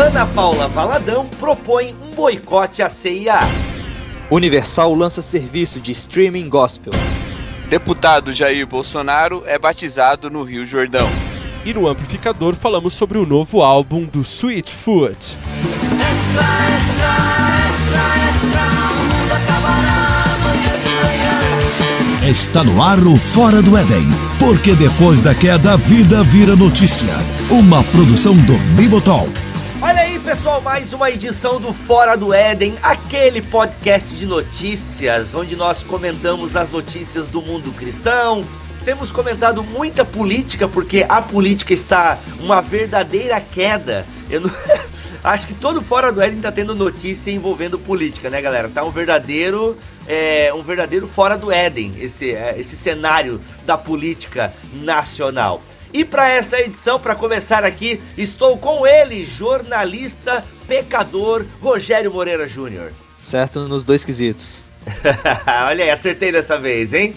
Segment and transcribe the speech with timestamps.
[0.00, 3.40] Ana Paula Valadão propõe um boicote à CIA.
[4.30, 6.94] Universal lança serviço de streaming gospel.
[7.68, 11.06] Deputado Jair Bolsonaro é batizado no Rio Jordão.
[11.66, 15.18] E no amplificador falamos sobre o novo álbum do Sweet Foot.
[15.18, 16.46] Extra,
[16.78, 17.12] extra,
[22.22, 24.08] extra, Está no ar o Fora do Éden,
[24.38, 27.18] porque depois da queda a vida vira notícia.
[27.50, 29.49] Uma produção do Bibotalk.
[30.40, 36.56] Pessoal, mais uma edição do Fora do Éden, aquele podcast de notícias onde nós comentamos
[36.56, 38.42] as notícias do mundo cristão.
[38.82, 44.06] Temos comentado muita política porque a política está uma verdadeira queda.
[44.30, 44.50] Eu não...
[45.22, 48.70] Acho que todo fora do Éden tá tendo notícia envolvendo política, né, galera?
[48.70, 49.76] Tá um verdadeiro,
[50.08, 55.60] é, um verdadeiro fora do Éden, esse, é, esse cenário da política nacional.
[55.92, 62.92] E para essa edição, para começar aqui, estou com ele, jornalista pecador Rogério Moreira Júnior.
[63.16, 64.64] Certo nos dois quesitos.
[65.66, 67.14] Olha aí, acertei dessa vez, hein?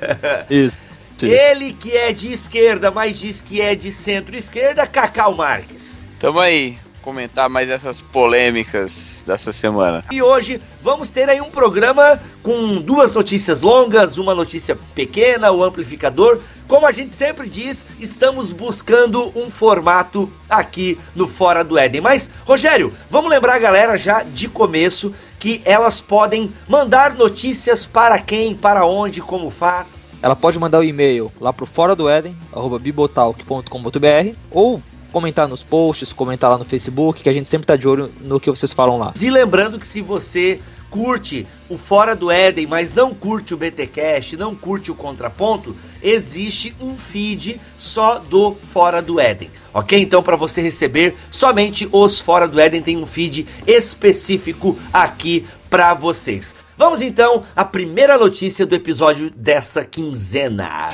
[0.50, 0.78] Isso.
[1.22, 6.04] Ele que é de esquerda, mas diz que é de centro-esquerda, Cacau Marques.
[6.18, 10.04] Tamo aí, comentar mais essas polêmicas dessa semana.
[10.10, 15.64] E hoje vamos ter aí um programa com duas notícias longas, uma notícia pequena, o
[15.64, 16.38] amplificador.
[16.68, 22.00] Como a gente sempre diz, estamos buscando um formato aqui no Fora do Éden.
[22.00, 28.18] Mas, Rogério, vamos lembrar a galera já de começo que elas podem mandar notícias para
[28.18, 30.06] quem, para onde, como faz.
[30.22, 35.48] Ela pode mandar o um e-mail lá pro fora do Éden, arroba bibotalk.com.br ou comentar
[35.48, 38.50] nos posts, comentar lá no Facebook, que a gente sempre tá de olho no que
[38.50, 39.12] vocês falam lá.
[39.20, 44.36] E lembrando que se você curte o Fora do Éden, mas não curte o BTcast,
[44.36, 49.50] não curte o Contraponto, existe um feed só do Fora do Éden.
[49.74, 50.00] OK?
[50.00, 55.92] Então para você receber somente os Fora do Éden tem um feed específico aqui para
[55.94, 56.54] vocês.
[56.78, 60.86] Vamos então à primeira notícia do episódio dessa quinzena.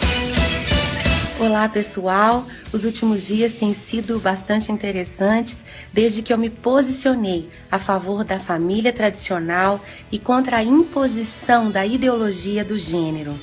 [1.43, 7.81] Olá pessoal, os últimos dias têm sido bastante interessantes desde que eu me posicionei a
[7.81, 9.81] favor da família tradicional
[10.13, 13.37] e contra a imposição da ideologia do gênero.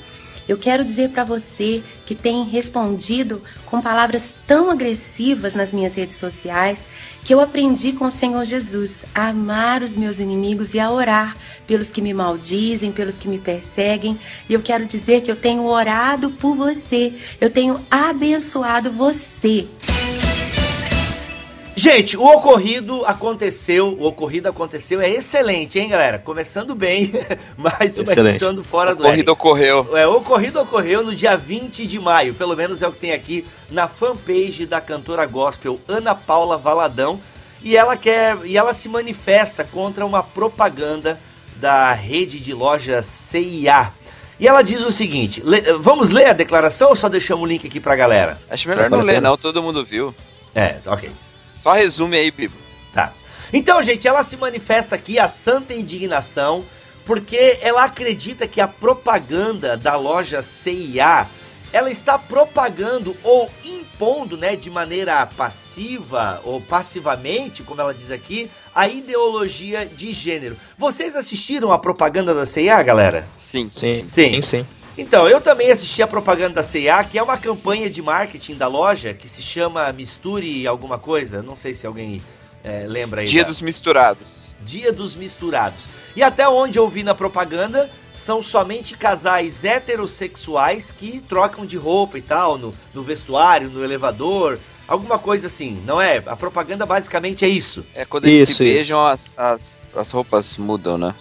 [0.48, 6.16] Eu quero dizer para você que tem respondido com palavras tão agressivas nas minhas redes
[6.16, 6.86] sociais
[7.24, 11.36] que eu aprendi com o Senhor Jesus a amar os meus inimigos e a orar
[11.66, 14.18] pelos que me maldizem, pelos que me perseguem.
[14.48, 19.68] E eu quero dizer que eu tenho orado por você, eu tenho abençoado você.
[21.80, 26.18] Gente, o ocorrido aconteceu, o ocorrido aconteceu, é excelente, hein, galera?
[26.18, 27.10] Começando bem,
[27.56, 28.32] mais uma excelente.
[28.32, 29.96] edição do Fora do O ocorrido ocorreu.
[29.96, 33.12] É, o ocorrido ocorreu no dia 20 de maio, pelo menos é o que tem
[33.12, 37.18] aqui na fanpage da cantora gospel Ana Paula Valadão,
[37.62, 41.18] e ela quer, e ela se manifesta contra uma propaganda
[41.56, 43.90] da rede de lojas CIA.
[44.38, 47.66] E ela diz o seguinte: le, vamos ler a declaração ou só deixamos o link
[47.66, 48.38] aqui pra galera?
[48.50, 50.14] Acho melhor não ler, não, todo mundo viu.
[50.54, 51.10] É, ok.
[51.60, 52.56] Só resume aí, Bibo.
[52.90, 53.12] Tá.
[53.52, 56.64] Então, gente, ela se manifesta aqui a santa indignação
[57.04, 61.26] porque ela acredita que a propaganda da loja CIA
[61.72, 68.50] ela está propagando ou impondo, né, de maneira passiva ou passivamente, como ela diz aqui,
[68.74, 70.56] a ideologia de gênero.
[70.78, 73.26] Vocês assistiram a propaganda da CIA, galera?
[73.38, 74.08] Sim, sim, sim.
[74.08, 74.42] sim.
[74.42, 74.66] sim.
[74.98, 78.66] Então, eu também assisti a propaganda da C&A, que é uma campanha de marketing da
[78.66, 81.42] loja que se chama Misture alguma coisa.
[81.42, 82.20] Não sei se alguém
[82.62, 83.26] é, lembra aí.
[83.26, 83.48] Dia da...
[83.48, 84.54] dos Misturados.
[84.62, 85.84] Dia dos Misturados.
[86.14, 92.18] E até onde eu vi na propaganda, são somente casais heterossexuais que trocam de roupa
[92.18, 96.22] e tal, no, no vestuário, no elevador, alguma coisa assim, não é?
[96.26, 97.86] A propaganda basicamente é isso.
[97.94, 101.14] É quando eles isso, se beijam, as, as, as roupas mudam, né?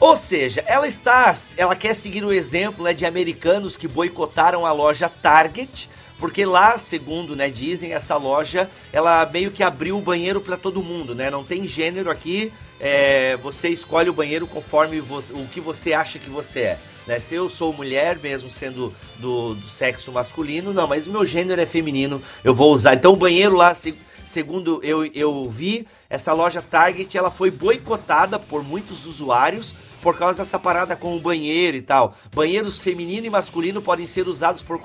[0.00, 4.72] Ou seja, ela está, ela quer seguir o exemplo né, de americanos que boicotaram a
[4.72, 5.88] loja Target,
[6.18, 10.82] porque lá, segundo né, dizem, essa loja ela meio que abriu o banheiro para todo
[10.82, 11.30] mundo, né?
[11.30, 16.18] Não tem gênero aqui, é, você escolhe o banheiro conforme você, o que você acha
[16.18, 16.78] que você é.
[17.06, 17.20] Né?
[17.20, 21.60] Se eu sou mulher, mesmo sendo do, do sexo masculino, não, mas o meu gênero
[21.60, 22.94] é feminino, eu vou usar.
[22.94, 28.64] Então o banheiro lá, segundo eu, eu vi, essa loja Target ela foi boicotada por
[28.64, 29.74] muitos usuários
[30.04, 32.14] por causa dessa parada com o banheiro e tal.
[32.34, 34.78] Banheiros feminino e masculino podem ser usados por,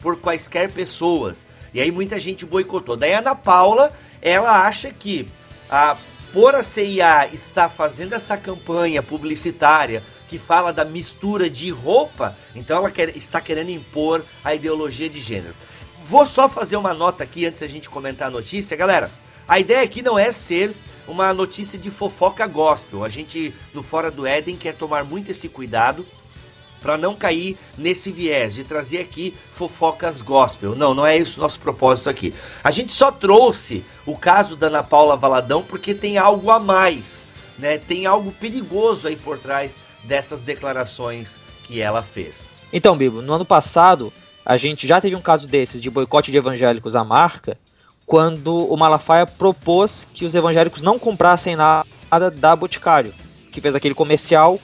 [0.00, 1.46] por quaisquer pessoas.
[1.72, 2.96] E aí muita gente boicotou.
[2.96, 5.28] Daí a Ana Paula, ela acha que
[5.70, 5.96] a
[6.32, 12.78] por a CIA está fazendo essa campanha publicitária que fala da mistura de roupa, então
[12.78, 15.54] ela quer, está querendo impor a ideologia de gênero.
[16.06, 19.12] Vou só fazer uma nota aqui antes da gente comentar a notícia, galera.
[19.46, 20.74] A ideia aqui não é ser
[21.06, 23.04] uma notícia de fofoca gospel.
[23.04, 26.06] A gente, no Fora do Éden, quer tomar muito esse cuidado
[26.84, 30.76] para não cair nesse viés de trazer aqui fofocas gospel.
[30.76, 32.34] Não, não é isso o nosso propósito aqui.
[32.62, 37.26] A gente só trouxe o caso da Ana Paula Valadão porque tem algo a mais,
[37.58, 37.78] né?
[37.78, 42.52] Tem algo perigoso aí por trás dessas declarações que ela fez.
[42.70, 44.12] Então, Bibo, no ano passado,
[44.44, 47.56] a gente já teve um caso desses de boicote de evangélicos à marca,
[48.06, 53.12] quando o Malafaia propôs que os evangélicos não comprassem nada da Boticário,
[53.50, 54.58] que fez aquele comercial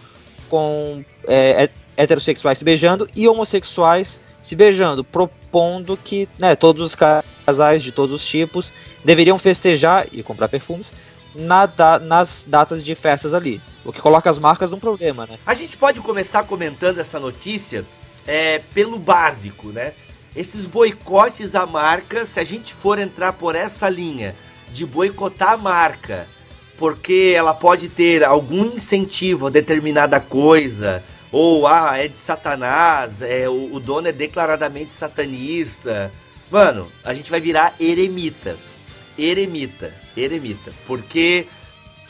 [0.48, 7.82] com é, heterossexuais se beijando e homossexuais se beijando, propondo que né, todos os casais
[7.82, 8.72] de todos os tipos
[9.04, 10.92] deveriam festejar e comprar perfumes
[11.34, 13.60] na da, nas datas de festas ali.
[13.84, 15.38] O que coloca as marcas num problema, né?
[15.46, 17.84] A gente pode começar comentando essa notícia
[18.26, 19.92] é, pelo básico, né?
[20.34, 24.36] Esses boicotes à marca, se a gente for entrar por essa linha
[24.72, 26.28] de boicotar a marca,
[26.78, 33.48] porque ela pode ter algum incentivo a determinada coisa, ou ah, é de Satanás, é,
[33.48, 36.12] o, o dono é declaradamente satanista.
[36.50, 38.56] Mano, a gente vai virar eremita.
[39.18, 40.72] Eremita, eremita.
[40.86, 41.46] Porque,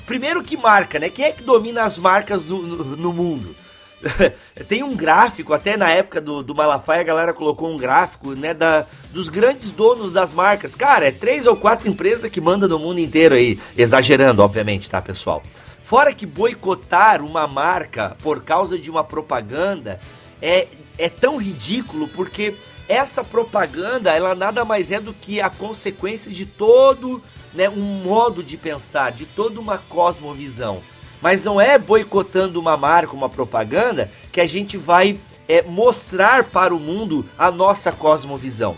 [0.06, 1.10] primeiro que marca, né?
[1.10, 3.54] Quem é que domina as marcas no, no, no mundo?
[4.68, 8.54] Tem um gráfico, até na época do, do Malafaia a galera colocou um gráfico, né,
[8.54, 10.74] da, dos grandes donos das marcas.
[10.74, 13.58] Cara, é três ou quatro empresas que mandam no mundo inteiro aí.
[13.76, 15.42] Exagerando, obviamente, tá, pessoal?
[15.84, 19.98] Fora que boicotar uma marca por causa de uma propaganda
[20.40, 22.54] é, é tão ridículo porque
[22.88, 27.22] essa propaganda ela nada mais é do que a consequência de todo
[27.54, 30.80] né, um modo de pensar, de toda uma cosmovisão.
[31.20, 35.18] Mas não é boicotando uma marca, uma propaganda, que a gente vai
[35.48, 38.76] é, mostrar para o mundo a nossa cosmovisão.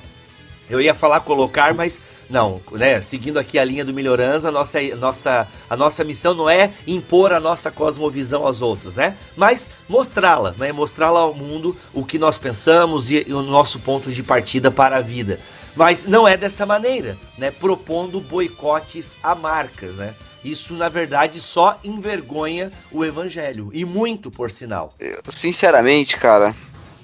[0.68, 2.00] Eu ia falar colocar, mas
[2.32, 2.98] não, né?
[3.02, 7.30] Seguindo aqui a linha do Melhorança, a nossa, nossa, a nossa missão não é impor
[7.30, 9.18] a nossa cosmovisão aos outros, né?
[9.36, 10.72] Mas mostrá-la, né?
[10.72, 14.96] Mostrá-la ao mundo o que nós pensamos e, e o nosso ponto de partida para
[14.96, 15.38] a vida.
[15.76, 17.50] Mas não é dessa maneira, né?
[17.50, 20.14] Propondo boicotes a marcas, né?
[20.44, 23.70] Isso, na verdade, só envergonha o evangelho.
[23.72, 24.92] E muito, por sinal.
[24.98, 26.54] Eu, sinceramente, cara,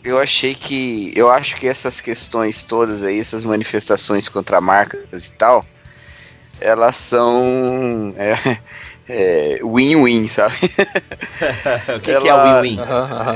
[0.03, 1.13] eu achei que.
[1.15, 5.65] Eu acho que essas questões todas aí, essas manifestações contra marcas e tal,
[6.61, 8.13] elas são.
[9.65, 10.57] win-win, é, é, sabe?
[11.97, 12.79] o que, Ela, que é win-win?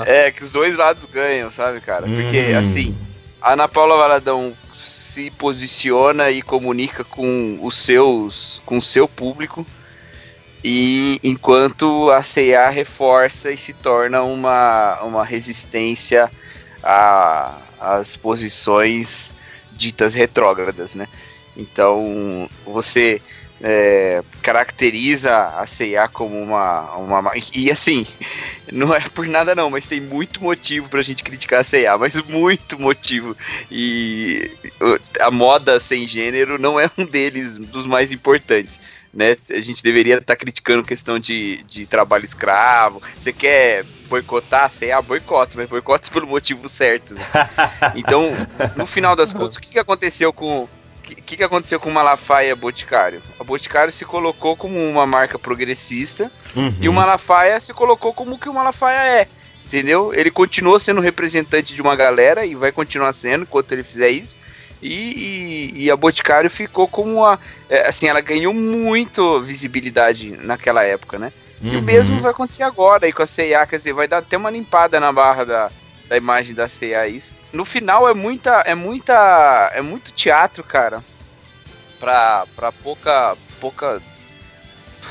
[0.06, 2.06] É, que os dois lados ganham, sabe, cara?
[2.06, 2.58] Porque, hum.
[2.58, 2.98] assim,
[3.40, 8.60] a Ana Paula Valadão se posiciona e comunica com os seus.
[8.66, 9.64] com o seu público
[10.64, 16.30] e enquanto a CIA reforça e se torna uma, uma resistência
[17.80, 19.34] às posições
[19.72, 21.08] ditas retrógradas, né?
[21.56, 23.20] Então você
[23.60, 27.32] é, caracteriza a CIA como uma, uma.
[27.54, 28.06] E assim,
[28.72, 32.20] não é por nada não, mas tem muito motivo pra gente criticar a CIA, mas
[32.22, 33.36] muito motivo.
[33.70, 34.50] E
[35.20, 38.80] a moda sem gênero não é um deles, dos mais importantes
[39.12, 39.36] né?
[39.50, 43.02] A gente deveria estar tá criticando questão de, de trabalho escravo.
[43.18, 44.70] Você quer boicotar?
[44.70, 47.14] Você é boicote, mas boicote pelo motivo certo.
[47.14, 47.22] Né?
[47.94, 48.30] Então,
[48.76, 50.68] no final das contas, o que, que aconteceu com
[51.10, 53.22] o que, que aconteceu com Malafaia Boticário?
[53.38, 56.74] A Boticário se colocou como uma marca progressista uhum.
[56.80, 59.28] e o Malafaia se colocou como que o Malafaia é.
[59.66, 60.12] Entendeu?
[60.14, 64.36] Ele continuou sendo representante de uma galera e vai continuar sendo enquanto ele fizer isso.
[64.82, 67.38] E, e, e, a Boticário ficou como uma.
[67.70, 71.32] É, assim, ela ganhou muito visibilidade naquela época, né?
[71.62, 71.68] Uhum.
[71.68, 71.84] E o uhum.
[71.84, 74.98] mesmo vai acontecer agora aí com a CIA, quer dizer, vai dar até uma limpada
[74.98, 75.70] na barra da,
[76.08, 77.32] da imagem da CIA isso.
[77.52, 78.50] No final é muita.
[78.66, 79.70] É muita.
[79.72, 81.04] É muito teatro, cara.
[82.00, 83.36] Pra, pra pouca.
[83.60, 84.02] pouca.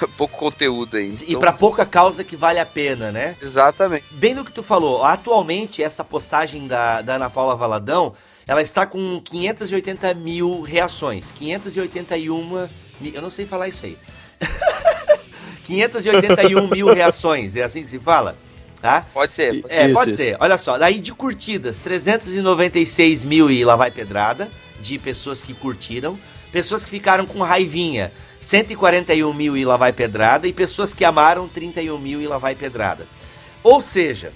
[0.17, 1.11] pouco conteúdo aí.
[1.11, 1.27] Então...
[1.29, 3.37] E para pouca causa que vale a pena, né?
[3.41, 4.05] Exatamente.
[4.11, 8.13] Bem no que tu falou, atualmente essa postagem da, da Ana Paula Valadão
[8.47, 11.31] ela está com 580 mil reações.
[11.31, 12.69] 581
[12.99, 13.97] mil, eu não sei falar isso aí.
[15.63, 18.35] 581 mil reações, é assim que se fala?
[18.81, 19.05] Tá?
[19.13, 19.63] Pode ser.
[19.69, 20.17] É, isso, pode isso.
[20.17, 20.37] ser.
[20.39, 24.49] Olha só, daí de curtidas, 396 mil e lá vai pedrada,
[24.81, 26.17] de pessoas que curtiram.
[26.51, 30.47] Pessoas que ficaram com raivinha, 141 mil e lá vai pedrada.
[30.47, 33.07] E pessoas que amaram, 31 mil e lá vai pedrada.
[33.63, 34.33] Ou seja,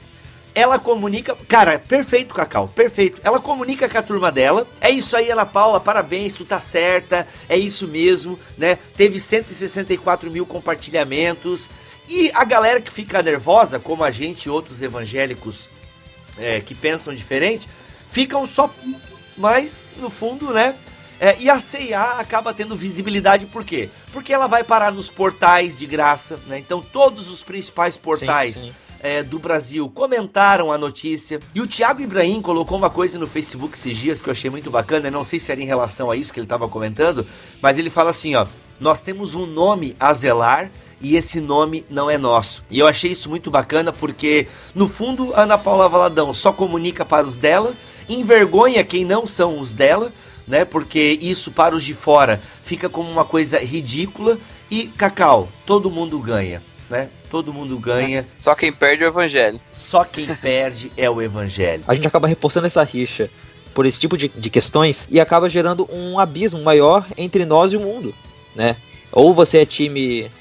[0.56, 1.36] ela comunica.
[1.48, 3.20] Cara, perfeito, Cacau, perfeito.
[3.24, 4.66] Ela comunica com a turma dela.
[4.80, 7.28] É isso aí, Ana Paula, parabéns, tu tá certa.
[7.50, 8.78] É isso mesmo, né?
[8.96, 11.70] Teve 164 mil compartilhamentos.
[12.08, 15.70] E a galera que fica nervosa, como a gente e outros evangélicos
[16.38, 17.68] é, que pensam diferente,
[18.10, 18.74] ficam só.
[19.38, 20.76] Mas, no fundo, né?
[21.20, 23.90] É, e a CIA acaba tendo visibilidade por quê?
[24.12, 26.60] Porque ela vai parar nos portais de graça, né?
[26.60, 28.74] Então todos os principais portais sim, sim.
[29.02, 31.40] É, do Brasil comentaram a notícia.
[31.54, 34.72] E o Thiago Ibrahim colocou uma coisa no Facebook esses dias que eu achei muito
[34.72, 35.12] bacana.
[35.12, 37.26] Não sei se era em relação a isso que ele estava comentando,
[37.62, 38.46] mas ele fala assim: ó,
[38.80, 42.64] nós temos um nome a zelar e esse nome não é nosso.
[42.70, 47.26] E eu achei isso muito bacana porque, no fundo, Ana Paula Valadão só comunica para
[47.26, 47.74] os dela,
[48.10, 50.12] envergonha quem não são os dela
[50.48, 50.66] né?
[50.66, 54.38] Porque isso para os de fora fica como uma coisa ridícula
[54.70, 57.10] e Cacau, todo mundo ganha, né?
[57.30, 58.26] Todo mundo ganha.
[58.40, 59.60] Só quem perde é o evangelho.
[59.74, 61.84] Só quem perde é o evangelho.
[61.88, 63.30] A gente acaba reforçando essa rixa
[63.74, 67.78] por esse tipo de, de questões e acaba gerando um abismo maior entre nós e
[67.78, 68.16] o mundo,
[68.56, 68.78] né?
[69.12, 70.32] Ou você é time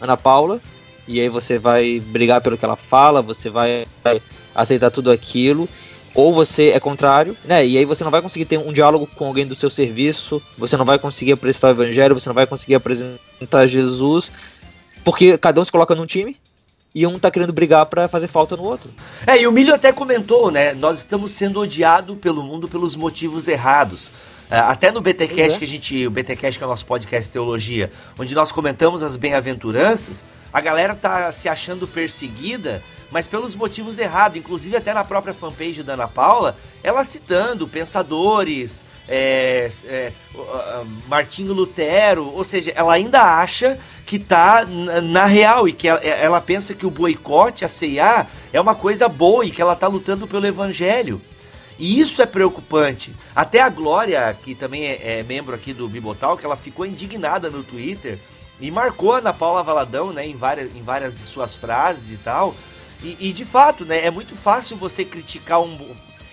[0.00, 0.60] Ana Paula
[1.06, 3.84] e aí você vai brigar pelo que ela fala, você vai
[4.54, 5.68] aceitar tudo aquilo
[6.14, 7.66] ou você é contrário, né?
[7.66, 10.76] E aí você não vai conseguir ter um diálogo com alguém do seu serviço, você
[10.76, 14.30] não vai conseguir apresentar o evangelho, você não vai conseguir apresentar Jesus,
[15.04, 16.36] porque cada um se coloca num time
[16.94, 18.90] e um tá querendo brigar para fazer falta no outro.
[19.26, 20.72] É, e o Milho até comentou, né?
[20.72, 24.12] Nós estamos sendo odiados pelo mundo pelos motivos errados.
[24.50, 25.58] É, até no BTcast é.
[25.58, 29.16] que a gente, o BTcast que é o nosso podcast teologia, onde nós comentamos as
[29.16, 32.82] bem-aventuranças, a galera tá se achando perseguida
[33.14, 34.36] mas pelos motivos errados.
[34.36, 40.12] Inclusive, até na própria fanpage da Ana Paula, ela citando pensadores, é, é,
[41.06, 44.64] Martinho Lutero, ou seja, ela ainda acha que tá
[45.02, 49.08] na real e que ela, ela pensa que o boicote, a CIA, é uma coisa
[49.08, 51.20] boa e que ela tá lutando pelo evangelho.
[51.78, 53.14] E isso é preocupante.
[53.34, 57.50] Até a Glória, que também é, é membro aqui do Bibotal, que ela ficou indignada
[57.50, 58.18] no Twitter
[58.60, 62.16] e marcou a Ana Paula Valadão, né, em várias, em várias de suas frases e
[62.16, 62.54] tal,
[63.02, 65.76] e, e, de fato, né, é muito fácil você criticar um.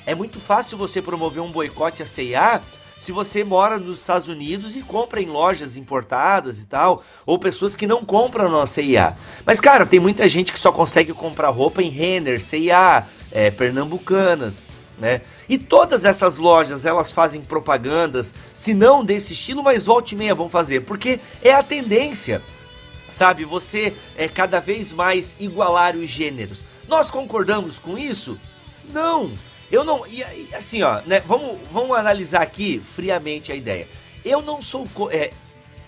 [0.06, 2.62] É muito fácil você promover um boicote à CIA
[3.00, 7.76] se você mora nos Estados Unidos e compra em lojas importadas e tal, ou pessoas
[7.76, 9.16] que não compram na CIA.
[9.44, 14.68] Mas, cara, tem muita gente que só consegue comprar roupa em Renner, CIA, é, Pernambucanas,
[15.00, 15.22] né?
[15.50, 20.36] E todas essas lojas, elas fazem propagandas, se não desse estilo, mas volte e meia
[20.36, 22.40] vão fazer, porque é a tendência
[23.12, 23.46] sabe?
[23.46, 26.60] Você é cada vez mais igualar os gêneros.
[26.88, 28.40] Nós concordamos com isso?
[28.92, 29.32] Não.
[29.72, 30.06] Eu não.
[30.08, 30.24] E,
[30.54, 31.22] assim, ó, né?
[31.22, 33.88] Vamos, vamos analisar aqui friamente a ideia.
[34.24, 34.88] Eu não sou.
[35.12, 35.32] É,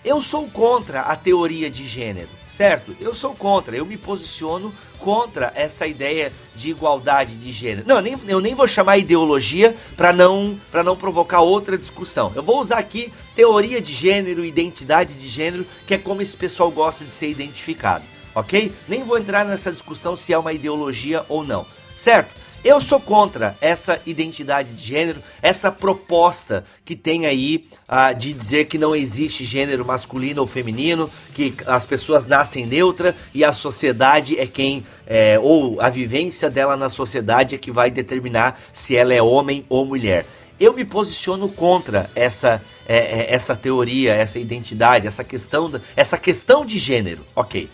[0.04, 2.96] eu sou contra a teoria de gênero certo?
[3.00, 7.86] Eu sou contra, eu me posiciono contra essa ideia de igualdade de gênero.
[7.86, 12.32] Não, eu nem, eu nem vou chamar ideologia para não, não provocar outra discussão.
[12.34, 16.70] Eu vou usar aqui teoria de gênero, identidade de gênero, que é como esse pessoal
[16.70, 18.72] gosta de ser identificado, ok?
[18.88, 22.43] Nem vou entrar nessa discussão se é uma ideologia ou não, certo?
[22.64, 28.64] Eu sou contra essa identidade de gênero, essa proposta que tem aí uh, de dizer
[28.64, 34.40] que não existe gênero masculino ou feminino, que as pessoas nascem neutra e a sociedade
[34.40, 39.12] é quem, é, ou a vivência dela na sociedade é que vai determinar se ela
[39.12, 40.24] é homem ou mulher.
[40.58, 46.64] Eu me posiciono contra essa, é, é, essa teoria, essa identidade, essa questão, essa questão
[46.64, 47.26] de gênero.
[47.36, 47.68] Ok,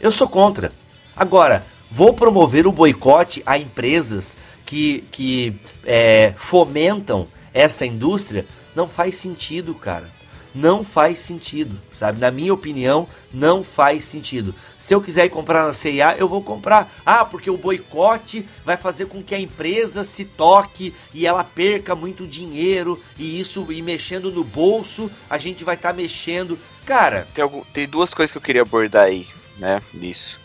[0.00, 0.70] eu sou contra.
[1.16, 8.44] Agora, Vou promover o boicote a empresas que, que é, fomentam essa indústria.
[8.74, 10.16] Não faz sentido, cara.
[10.54, 12.18] Não faz sentido, sabe?
[12.18, 14.54] Na minha opinião, não faz sentido.
[14.78, 16.90] Se eu quiser comprar na CIA, eu vou comprar.
[17.04, 21.94] Ah, porque o boicote vai fazer com que a empresa se toque e ela perca
[21.94, 26.58] muito dinheiro e isso e mexendo no bolso, a gente vai estar tá mexendo.
[26.86, 29.26] Cara, tem, algum, tem duas coisas que eu queria abordar aí,
[29.58, 30.40] né, nisso.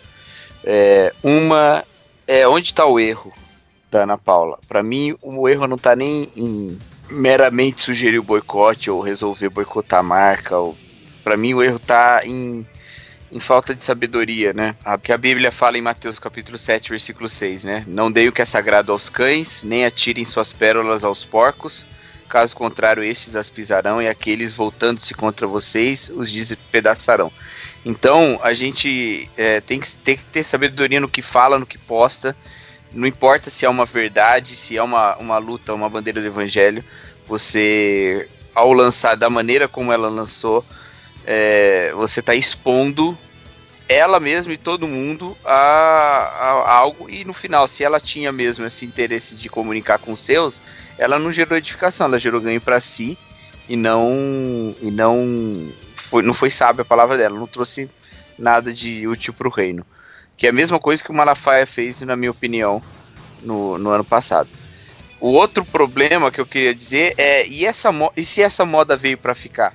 [0.64, 1.84] É, uma
[2.28, 3.34] é onde está o erro
[3.90, 4.58] da Ana Paula.
[4.68, 10.00] Para mim, o erro não está nem em meramente sugerir o boicote ou resolver boicotar
[10.00, 10.56] a marca.
[11.24, 12.66] Para mim, o erro está em,
[13.32, 14.76] em falta de sabedoria, né?
[14.84, 17.84] Porque a Bíblia fala em Mateus capítulo 7, versículo 6, né?
[17.86, 21.86] Não dei o que é sagrado aos cães, nem atirem suas pérolas aos porcos.
[22.30, 27.30] Caso contrário, estes as pisarão e aqueles voltando-se contra vocês os despedaçarão.
[27.86, 31.78] Então, a gente é, tem, que, tem que ter sabedoria no que fala, no que
[31.78, 32.36] posta.
[32.92, 36.84] Não importa se é uma verdade, se é uma, uma luta, uma bandeira do evangelho.
[37.28, 40.64] Você, ao lançar da maneira como ela lançou,
[41.26, 43.18] é, você está expondo
[43.88, 47.10] ela mesma e todo mundo a, a, a, algo.
[47.10, 50.62] E no final, se ela tinha mesmo esse interesse de comunicar com os seus,
[50.98, 53.18] ela não gerou edificação, ela gerou ganho para si
[53.68, 55.72] e não e não
[56.12, 57.90] foi, não foi sábia a palavra dela, não trouxe
[58.38, 59.86] nada de útil para o reino.
[60.36, 62.84] Que é a mesma coisa que o Malafaia fez, na minha opinião,
[63.42, 64.50] no, no ano passado.
[65.22, 69.18] o outro problema que eu queria dizer é e, essa, e se essa moda veio
[69.18, 69.74] para ficar?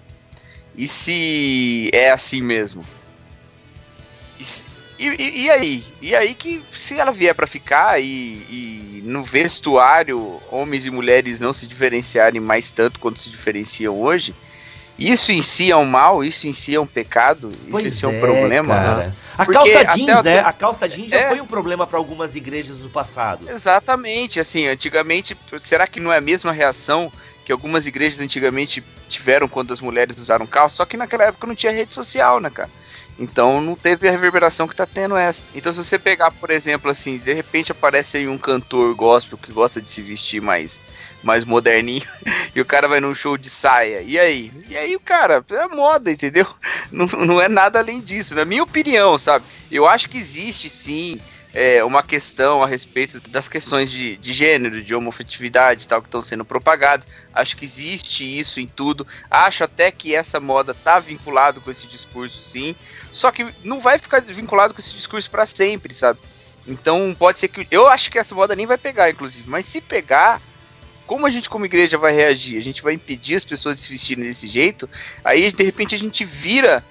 [0.74, 2.84] E se é assim mesmo?
[4.98, 5.84] E, e, e, aí?
[6.02, 11.40] E aí que se ela vier para ficar e, e, no vestuário homens e mulheres
[11.40, 14.34] não se diferenciarem mais tanto quanto se diferenciam hoje,
[14.98, 17.90] isso em si é um mal, isso em si é um pecado, pois isso em
[17.90, 18.74] si é um problema.
[18.74, 19.14] Cara.
[19.36, 20.38] A Porque calça jeans, até, né?
[20.40, 23.50] A calça jeans já é, foi um problema para algumas igrejas do passado.
[23.50, 27.12] Exatamente, assim, antigamente, será que não é a mesma reação
[27.44, 30.76] que algumas igrejas antigamente tiveram quando as mulheres usaram calça?
[30.76, 32.70] Só que naquela época não tinha rede social, né, cara?
[33.18, 35.44] Então não teve a reverberação que tá tendo essa.
[35.54, 39.52] Então se você pegar, por exemplo, assim, de repente aparece aí um cantor gospel que
[39.52, 40.80] gosta de se vestir mais
[41.22, 42.06] mais moderninho
[42.54, 44.02] e o cara vai num show de saia.
[44.02, 44.52] E aí?
[44.68, 46.46] E aí cara, é moda, entendeu?
[46.90, 49.44] Não, não é nada além disso, na minha opinião, sabe?
[49.70, 51.20] Eu acho que existe sim
[51.56, 56.08] é, uma questão a respeito das questões de, de gênero, de homofetividade e tal, que
[56.08, 57.08] estão sendo propagadas.
[57.34, 59.06] Acho que existe isso em tudo.
[59.30, 62.76] Acho até que essa moda tá vinculado com esse discurso, sim.
[63.10, 66.20] Só que não vai ficar vinculado com esse discurso para sempre, sabe?
[66.66, 67.66] Então pode ser que.
[67.70, 69.48] Eu acho que essa moda nem vai pegar, inclusive.
[69.48, 70.42] Mas se pegar,
[71.06, 72.58] como a gente, como igreja, vai reagir?
[72.58, 74.88] A gente vai impedir as pessoas de se vestirem desse jeito?
[75.24, 76.84] Aí, de repente, a gente vira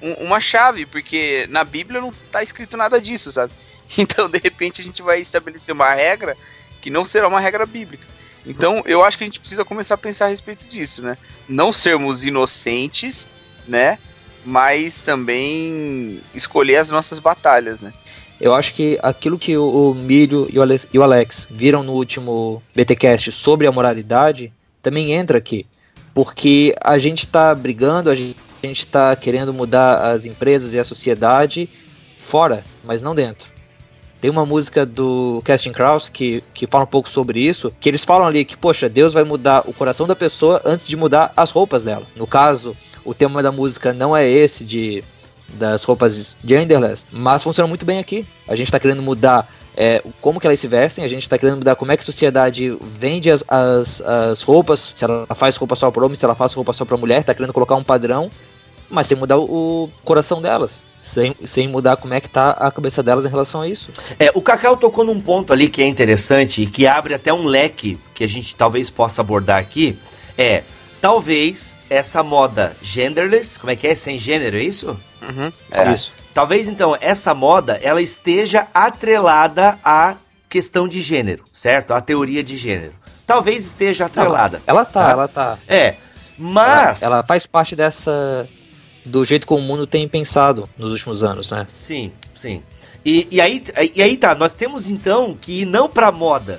[0.00, 3.52] um, uma chave, porque na Bíblia não tá escrito nada disso, sabe?
[3.98, 6.36] Então, de repente, a gente vai estabelecer uma regra
[6.82, 8.04] que não será uma regra bíblica.
[8.44, 11.16] Então, eu acho que a gente precisa começar a pensar a respeito disso, né?
[11.48, 13.28] Não sermos inocentes,
[13.66, 13.96] né?
[14.44, 17.92] Mas também escolher as nossas batalhas, né?
[18.40, 20.58] Eu acho que aquilo que o, Milho e
[20.98, 24.52] o, Alex, viram no último BTcast sobre a moralidade
[24.82, 25.66] também entra aqui.
[26.14, 31.68] Porque a gente está brigando, a gente está querendo mudar as empresas e a sociedade
[32.18, 33.56] fora, mas não dentro.
[34.20, 38.04] Tem uma música do Casting Crows que, que fala um pouco sobre isso, que eles
[38.04, 41.50] falam ali que, poxa, Deus vai mudar o coração da pessoa antes de mudar as
[41.50, 42.06] roupas dela.
[42.16, 42.74] No caso,
[43.04, 45.04] o tema da música não é esse de
[45.54, 48.26] das roupas genderless, mas funciona muito bem aqui.
[48.46, 51.58] A gente está querendo mudar é, como que elas se vestem, a gente está querendo
[51.58, 55.76] mudar como é que a sociedade vende as, as, as roupas, se ela faz roupa
[55.76, 58.30] só para homem, se ela faz roupa só para mulher, está querendo colocar um padrão,
[58.88, 62.70] mas sem mudar o, o coração delas sem, sem mudar como é que tá a
[62.70, 63.90] cabeça delas em relação a isso.
[64.18, 67.44] É, o Cacau tocou num ponto ali que é interessante e que abre até um
[67.44, 69.96] leque que a gente talvez possa abordar aqui.
[70.36, 70.64] É,
[71.06, 73.94] talvez essa moda genderless, como é que é?
[73.94, 74.88] Sem gênero, é isso?
[75.22, 75.92] Uhum, é.
[75.92, 76.12] Isso.
[76.34, 80.16] Talvez então essa moda ela esteja atrelada à
[80.48, 81.92] questão de gênero, certo?
[81.92, 82.92] A teoria de gênero.
[83.24, 84.60] Talvez esteja atrelada.
[84.66, 85.58] Ela, ela tá, tá, ela tá.
[85.68, 85.94] É.
[86.36, 87.02] Mas.
[87.02, 88.48] Ela, ela, faz parte dessa
[89.04, 91.66] do jeito como o mundo tem pensado nos últimos anos, né?
[91.68, 92.64] Sim, sim.
[93.04, 93.62] E, e, aí,
[93.94, 96.58] e aí tá, nós temos então que ir não pra moda.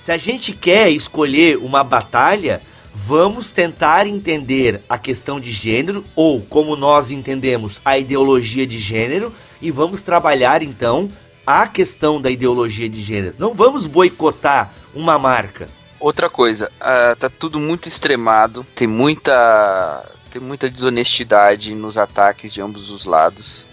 [0.00, 2.60] Se a gente quer escolher uma batalha,
[2.96, 9.32] vamos tentar entender a questão de gênero, ou como nós entendemos, a ideologia de gênero,
[9.60, 11.08] e vamos trabalhar então
[11.46, 13.34] a questão da ideologia de gênero.
[13.38, 15.68] Não vamos boicotar uma marca.
[16.00, 22.60] Outra coisa, uh, tá tudo muito extremado, tem muita tem muita desonestidade nos ataques de
[22.60, 23.66] ambos os lados.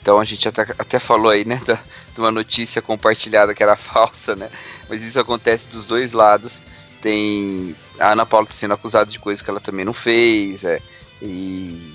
[0.00, 3.74] Então a gente até, até falou aí, né, da, de uma notícia compartilhada que era
[3.76, 4.50] falsa, né?
[4.88, 6.62] Mas isso acontece dos dois lados.
[7.00, 10.80] Tem a Ana Paula sendo acusada de coisas que ela também não fez, é,
[11.20, 11.92] e,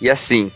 [0.00, 0.50] e assim.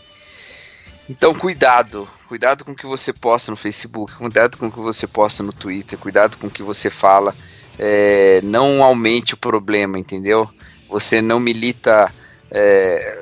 [1.09, 5.05] Então cuidado, cuidado com o que você posta no Facebook, cuidado com o que você
[5.05, 7.35] posta no Twitter, cuidado com o que você fala.
[7.77, 10.49] É, não aumente o problema, entendeu?
[10.89, 12.11] Você não milita
[12.51, 13.19] é,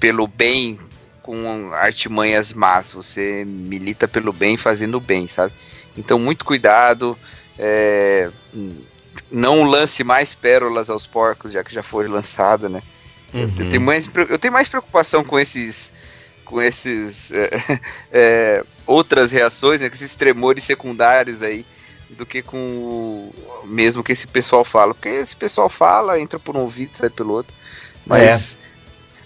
[0.00, 0.78] pelo bem
[1.22, 5.52] com artimanhas más, você milita pelo bem fazendo bem, sabe?
[5.96, 7.18] Então, muito cuidado,
[7.58, 8.30] é,
[9.30, 12.82] não lance mais pérolas aos porcos, já que já foi lançada, né?
[13.34, 13.52] Uhum.
[13.58, 15.92] Eu, tenho mais, eu tenho mais preocupação com esses
[16.44, 17.50] com esses é,
[18.10, 21.66] é, outras reações, né, com esses tremores secundários aí,
[22.08, 24.94] do que com o mesmo que esse pessoal fala.
[24.94, 27.54] Porque esse pessoal fala, entra por um ouvido, sai pelo outro.
[28.06, 28.56] Mas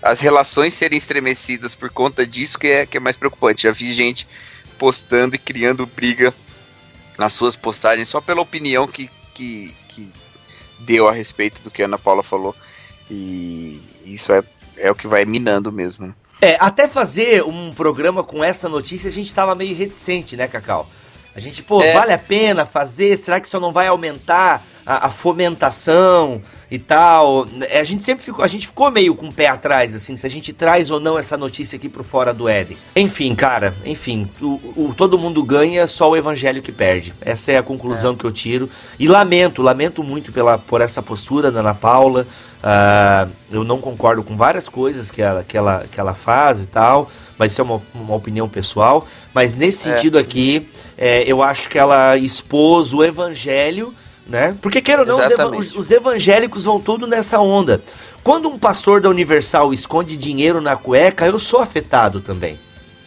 [0.03, 0.11] é.
[0.11, 3.63] as relações serem estremecidas por conta disso que é, que é mais preocupante.
[3.63, 4.27] Já vi gente
[4.77, 6.35] postando e criando briga
[7.23, 10.13] nas suas postagens só pela opinião que, que, que
[10.81, 12.55] deu a respeito do que a Ana Paula falou.
[13.09, 14.43] E isso é,
[14.77, 16.13] é o que vai minando mesmo.
[16.41, 20.89] É, até fazer um programa com essa notícia a gente tava meio reticente, né, Cacau?
[21.35, 21.95] A gente, pô, é.
[21.95, 23.17] vale a pena fazer?
[23.17, 27.47] Será que isso não vai aumentar a, a, fomentação e tal.
[27.69, 30.27] É, a gente sempre ficou, a gente ficou meio com o pé atrás, assim, se
[30.27, 32.77] a gente traz ou não essa notícia aqui pro fora do Éden.
[32.97, 37.15] Enfim, cara, enfim, o, o, todo mundo ganha, só o evangelho que perde.
[37.21, 38.17] Essa é a conclusão é.
[38.17, 38.69] que eu tiro.
[38.99, 42.27] E lamento, lamento muito pela, por essa postura da Ana Paula.
[42.63, 46.67] Uh, eu não concordo com várias coisas que ela, que ela, que ela faz e
[46.67, 49.05] tal, mas isso é uma, uma opinião pessoal.
[49.35, 49.97] Mas nesse é.
[49.97, 50.69] sentido aqui,
[51.05, 53.93] é, eu acho que ela expôs o evangelho,
[54.25, 54.57] né?
[54.63, 57.83] Porque, quero ou não, os, os, evangélicos vão tudo nessa onda.
[58.23, 62.57] Quando um pastor da Universal esconde dinheiro na cueca, eu sou afetado também.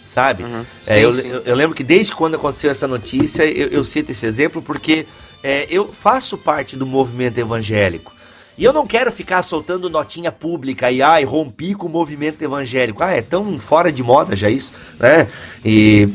[0.03, 0.43] Sabe?
[0.43, 0.65] Uhum.
[0.85, 1.13] É, sim, eu.
[1.13, 5.05] Eu, eu, lembro que desde quando aconteceu essa notícia, eu, eu cito esse exemplo porque
[5.41, 8.13] é, eu faço parte do movimento evangélico.
[8.57, 13.01] E eu não quero ficar soltando notinha pública e, ai, rompi com o movimento evangélico.
[13.01, 15.29] Ah, é tão fora de moda já isso, né?
[15.63, 16.09] E.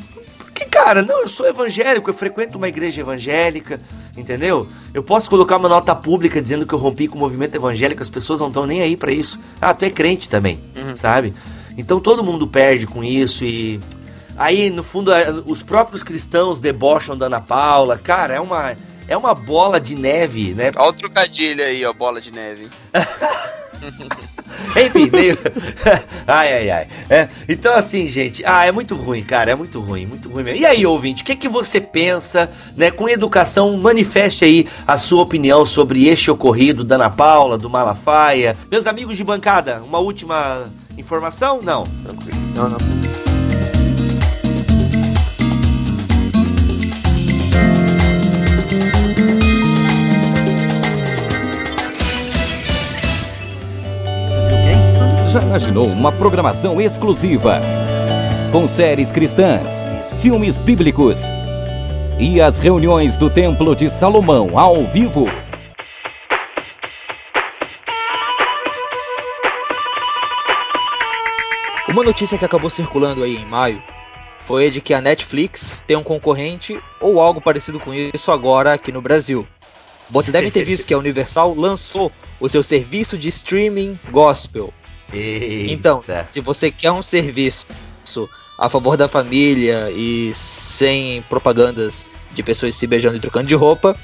[0.61, 3.81] Porque, cara, não, eu sou evangélico, eu frequento uma igreja evangélica,
[4.15, 4.69] entendeu?
[4.93, 8.11] Eu posso colocar uma nota pública dizendo que eu rompi com o movimento evangélico, as
[8.11, 9.41] pessoas não estão nem aí para isso.
[9.59, 10.95] Ah, tu é crente também, uhum.
[10.97, 11.33] sabe?
[11.79, 13.81] Então todo mundo perde com isso e.
[14.37, 15.11] Aí, no fundo,
[15.47, 17.99] os próprios cristãos debocham da Ana Paula.
[17.99, 18.77] Cara, é uma
[19.09, 20.73] é uma bola de neve, né?
[20.77, 22.69] Olha o trocadilho aí, ó, bola de neve.
[24.77, 25.39] Enfim, meio.
[26.27, 26.87] ai, ai, ai.
[27.09, 30.61] É, então, assim, gente, ah, é muito ruim, cara, é muito ruim, muito ruim mesmo.
[30.61, 32.91] E aí, ouvinte, o que, que você pensa, né?
[32.91, 38.57] Com educação, manifeste aí a sua opinião sobre este ocorrido da Ana Paula, do Malafaia.
[38.71, 40.65] Meus amigos de bancada, uma última
[40.97, 41.61] informação?
[41.63, 42.39] Não, tranquilo.
[42.55, 43.30] Não, não.
[55.31, 57.61] Já imaginou uma programação exclusiva?
[58.51, 59.85] Com séries cristãs,
[60.19, 61.23] filmes bíblicos
[62.19, 65.27] e as reuniões do Templo de Salomão ao vivo?
[71.89, 73.81] Uma notícia que acabou circulando aí em maio
[74.41, 78.91] foi de que a Netflix tem um concorrente ou algo parecido com isso agora aqui
[78.91, 79.47] no Brasil.
[80.11, 84.75] Você deve ter visto que a Universal lançou o seu serviço de streaming gospel,
[85.13, 85.73] Eita.
[85.73, 87.67] Então, se você quer um serviço
[88.59, 93.97] a favor da família e sem propagandas de pessoas se beijando e trocando de roupa,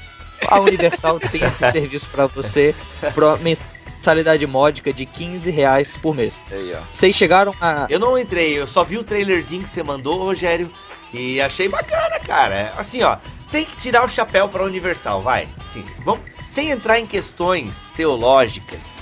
[0.47, 2.75] a Universal tem esse serviço para você
[3.13, 6.43] por mensalidade módica de 15 reais por mês.
[6.51, 7.85] Aí, Vocês chegaram a.
[7.89, 10.71] Eu não entrei, eu só vi o trailerzinho que você mandou, Rogério,
[11.13, 12.73] e achei bacana, cara.
[12.77, 13.17] Assim, ó,
[13.51, 15.47] tem que tirar o chapéu pra Universal, vai.
[15.71, 18.96] Sim, vamos, sem entrar em questões teológicas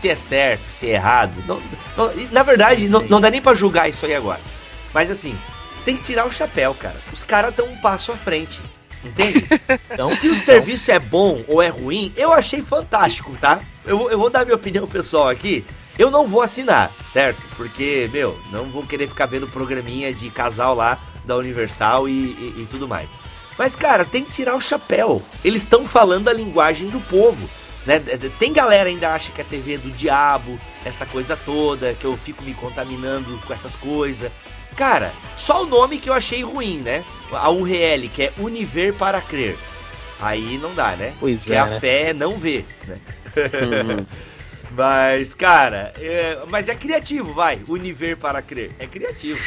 [0.00, 1.44] se é certo, se é errado.
[1.46, 1.60] Não,
[1.96, 4.40] não, na verdade, não, não, dá nem para julgar isso aí agora.
[4.94, 5.36] Mas assim,
[5.84, 6.96] tem que tirar o chapéu, cara.
[7.12, 8.60] Os caras dão um passo à frente.
[9.04, 9.46] Entende?
[9.92, 13.60] Então, se o serviço é bom ou é ruim, eu achei fantástico, tá?
[13.84, 15.64] Eu, eu vou dar minha opinião pessoal aqui.
[15.98, 17.42] Eu não vou assinar, certo?
[17.56, 22.54] Porque, meu, não vou querer ficar vendo programinha de casal lá da Universal e, e,
[22.62, 23.08] e tudo mais.
[23.58, 25.20] Mas, cara, tem que tirar o chapéu.
[25.44, 27.48] Eles estão falando a linguagem do povo.
[27.86, 27.98] Né?
[28.38, 32.16] Tem galera ainda acha que a TV é do diabo, essa coisa toda, que eu
[32.16, 34.30] fico me contaminando com essas coisas.
[34.76, 37.04] Cara, só o nome que eu achei ruim, né?
[37.32, 39.56] A URL, que é Univer para Crer.
[40.20, 41.14] Aí não dá, né?
[41.18, 41.58] Pois que é.
[41.58, 41.80] a né?
[41.80, 42.98] fé é não ver, né?
[43.36, 44.06] Uhum.
[44.76, 47.60] mas, cara, é, mas é criativo, vai.
[47.66, 48.72] Univer para crer.
[48.78, 49.40] É criativo.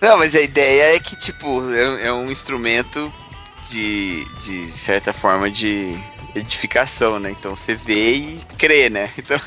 [0.00, 3.12] Não, mas a ideia é que, tipo, é, é um instrumento
[3.68, 5.98] de, de certa forma de
[6.34, 7.30] edificação, né?
[7.30, 9.10] Então você vê e crê, né?
[9.18, 9.38] Então...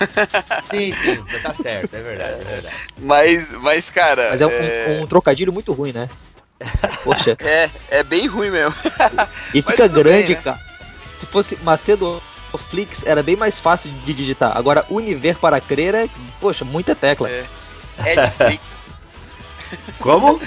[0.63, 2.75] sim, sim, tá certo, é verdade, é verdade.
[2.99, 4.29] Mas, mas cara.
[4.31, 4.99] Mas é um, é...
[5.01, 6.09] um trocadilho muito ruim, né?
[7.03, 7.37] Poxa.
[7.43, 8.73] É, é bem ruim mesmo.
[9.53, 10.41] E fica grande, bem, né?
[10.41, 10.59] cara.
[11.17, 12.21] Se fosse Macedo
[12.57, 14.55] Flix, era bem mais fácil de digitar.
[14.55, 17.29] Agora, Univer para crer é, poxa, muita tecla.
[17.29, 17.45] É.
[18.05, 18.91] Edflix.
[19.99, 20.41] Como?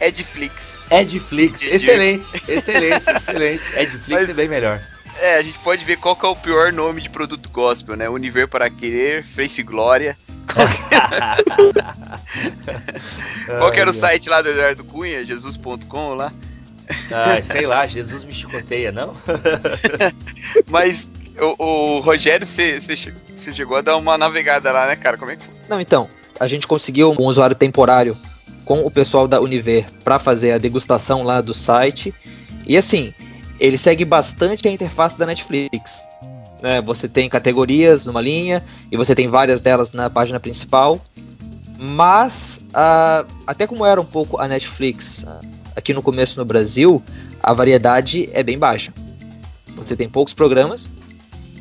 [0.00, 0.78] Edflix.
[0.90, 3.62] Edflix, excelente, excelente, excelente.
[3.76, 4.80] Edflix Mas, é bem melhor.
[5.18, 8.08] É, a gente pode ver qual que é o pior nome de produto gospel, né?
[8.08, 10.16] Univer para Querer, Face Glória.
[10.52, 10.74] Qual que,
[13.58, 15.24] qual que era o site lá do Eduardo Cunha?
[15.24, 16.32] Jesus.com lá?
[17.12, 19.14] Ah, sei lá, Jesus me chicoteia, não?
[20.66, 22.80] Mas o, o Rogério, você
[23.52, 25.16] chegou a dar uma navegada lá, né, cara?
[25.16, 25.54] Como é que foi?
[25.68, 28.16] Não, então, a gente conseguiu um usuário temporário
[28.64, 32.14] com o pessoal da Univer para fazer a degustação lá do site.
[32.66, 33.12] E assim,
[33.60, 36.02] ele segue bastante a interface da Netflix.
[36.62, 36.80] Né?
[36.80, 40.98] Você tem categorias numa linha e você tem várias delas na página principal.
[41.78, 45.40] Mas, uh, até como era um pouco a Netflix uh,
[45.76, 47.02] aqui no começo no Brasil,
[47.42, 48.92] a variedade é bem baixa.
[49.76, 50.90] Você tem poucos programas,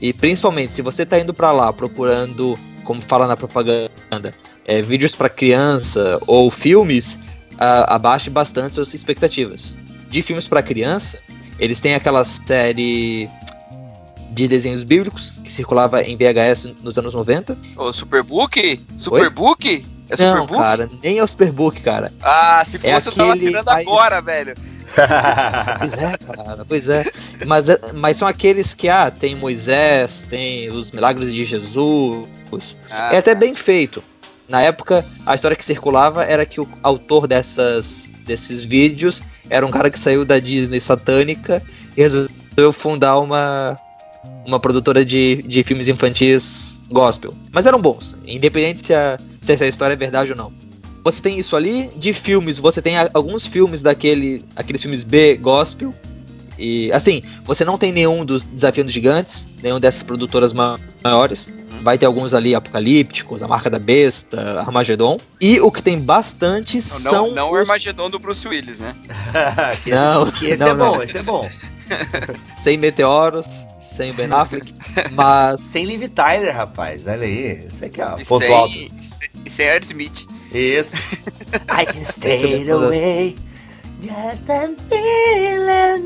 [0.01, 4.33] E principalmente, se você tá indo para lá procurando, como fala na propaganda,
[4.65, 7.15] é, vídeos para criança ou filmes,
[7.55, 9.75] uh, abaixe bastante suas expectativas.
[10.09, 11.19] De filmes para criança,
[11.59, 13.29] eles têm aquela série
[14.31, 17.57] de desenhos bíblicos que circulava em VHS nos anos 90.
[17.75, 18.79] O Superbook?
[18.97, 19.85] Superbook?
[20.09, 20.59] É Não, Superbook?
[20.59, 22.11] cara, nem é o Superbook, cara.
[22.21, 23.87] Ah, se é fosse é eu tava assinando mais...
[23.87, 24.55] agora, velho.
[25.79, 27.05] pois é, cara, pois é.
[27.45, 32.77] Mas, é, mas são aqueles que, ah, tem Moisés, tem os milagres de Jesus.
[32.89, 34.01] Ah, é até bem feito.
[34.47, 39.71] Na época, a história que circulava era que o autor dessas, desses vídeos era um
[39.71, 41.61] cara que saiu da Disney satânica
[41.97, 43.75] e resolveu fundar uma,
[44.45, 47.33] uma produtora de, de filmes infantis gospel.
[47.51, 50.53] Mas eram bons, independente se, a, se essa história é verdade ou não.
[51.03, 55.93] Você tem isso ali, de filmes, você tem alguns filmes daquele, aqueles filmes B gospel.
[56.57, 61.49] E assim, você não tem nenhum dos Desafiando Gigantes, nenhum dessas produtoras maiores.
[61.81, 65.17] Vai ter alguns ali apocalípticos, a marca da besta, Armagedon.
[65.39, 67.27] E o que tem bastante não, são.
[67.27, 67.53] Não, não os...
[67.53, 68.95] o Armagedon do Bruce Willis, né?
[69.83, 71.03] que não, que esse não, é bom, não.
[71.03, 71.49] esse é bom.
[72.61, 73.47] Sem meteoros,
[73.99, 74.73] sem Ben Affleck,
[75.11, 75.59] mas.
[75.61, 77.07] Sem Liv Tyler, rapaz.
[77.07, 77.65] Olha aí.
[77.67, 78.15] Isso aqui, ó.
[78.17, 78.73] Ponto sem, alto.
[79.45, 80.27] E sem Ed Smith.
[80.53, 80.95] Isso.
[81.67, 83.35] I can stay away.
[84.01, 86.05] Just a feeling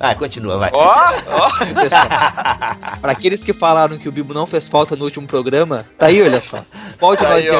[0.00, 0.70] Ah, continua, vai.
[0.72, 0.94] Ó,
[1.26, 1.50] ó.
[3.00, 6.22] Pra aqueles que falaram que o Bibo não fez falta no último programa, tá aí,
[6.22, 6.64] olha só.
[6.98, 7.58] Pode nós dizer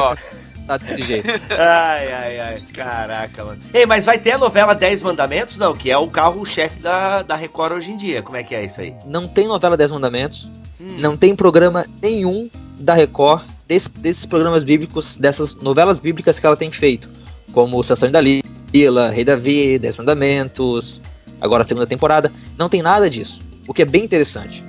[0.69, 1.27] tá desse jeito.
[1.57, 2.61] Ai, ai, ai.
[2.73, 3.59] Caraca, mano.
[3.73, 5.57] Ei, mas vai ter a novela 10 Mandamentos?
[5.57, 8.21] Não, que é o carro-chefe da, da Record hoje em dia.
[8.21, 8.93] Como é que é isso aí?
[9.07, 10.47] Não tem novela 10 Mandamentos.
[10.79, 10.97] Hum.
[10.99, 12.47] Não tem programa nenhum
[12.79, 17.09] da Record desse, desses programas bíblicos, dessas novelas bíblicas que ela tem feito.
[17.51, 21.01] Como Estação da Lila, Rei Davi, 10 Mandamentos,
[21.41, 22.31] agora a segunda temporada.
[22.57, 23.39] Não tem nada disso.
[23.67, 24.63] O que é bem interessante.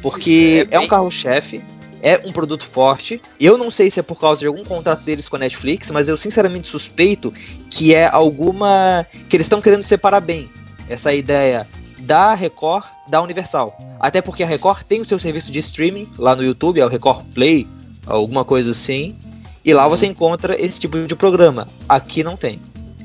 [0.00, 1.62] Porque é, é um carro-chefe
[2.02, 3.22] é um produto forte.
[3.38, 6.08] Eu não sei se é por causa de algum contrato deles com a Netflix, mas
[6.08, 7.32] eu sinceramente suspeito
[7.70, 9.06] que é alguma.
[9.28, 10.50] que eles estão querendo separar bem
[10.88, 11.66] essa ideia
[12.00, 13.78] da Record da Universal.
[14.00, 16.88] Até porque a Record tem o seu serviço de streaming lá no YouTube, é o
[16.88, 17.68] Record Play,
[18.04, 19.16] alguma coisa assim.
[19.64, 21.68] E lá você encontra esse tipo de programa.
[21.88, 22.58] Aqui não tem.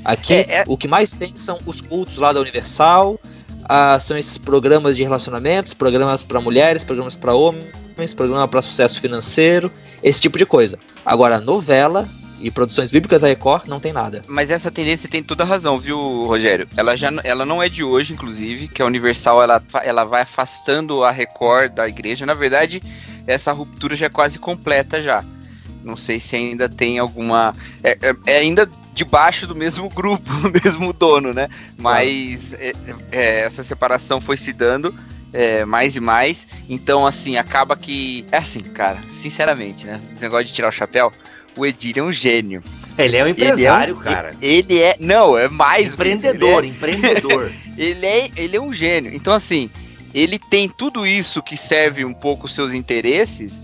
[0.07, 0.63] Aqui é, é...
[0.65, 3.19] o que mais tem são os cultos lá da Universal,
[3.67, 9.01] ah, são esses programas de relacionamentos, programas para mulheres, programas para homens programa para sucesso
[9.01, 10.77] financeiro, esse tipo de coisa.
[11.05, 12.07] Agora, novela
[12.39, 14.23] e produções bíblicas da Record não tem nada.
[14.27, 16.67] Mas essa tendência tem toda razão, viu, Rogério?
[16.77, 21.03] Ela já ela não é de hoje, inclusive, que a Universal ela, ela vai afastando
[21.03, 22.25] a Record da igreja.
[22.25, 22.81] Na verdade,
[23.25, 25.23] essa ruptura já é quase completa já.
[25.83, 27.53] Não sei se ainda tem alguma.
[27.83, 30.29] É, é, é ainda debaixo do mesmo grupo,
[30.63, 31.47] mesmo dono, né?
[31.77, 32.73] Mas é,
[33.11, 34.93] é, essa separação foi se dando
[35.31, 36.47] é, mais e mais.
[36.67, 38.25] Então, assim, acaba que.
[38.31, 40.01] É assim, cara, sinceramente, né?
[40.11, 41.13] Esse negócio de tirar o chapéu,
[41.55, 42.63] o Edir é um gênio.
[42.97, 44.35] Ele é um empresário, ele é um, cara.
[44.41, 44.95] Ele é.
[44.99, 45.93] Não, é mais.
[45.93, 47.51] Empreendedor, ele é, empreendedor.
[47.77, 49.13] ele, é, ele é um gênio.
[49.13, 49.69] Então, assim,
[50.11, 53.61] ele tem tudo isso que serve um pouco os seus interesses,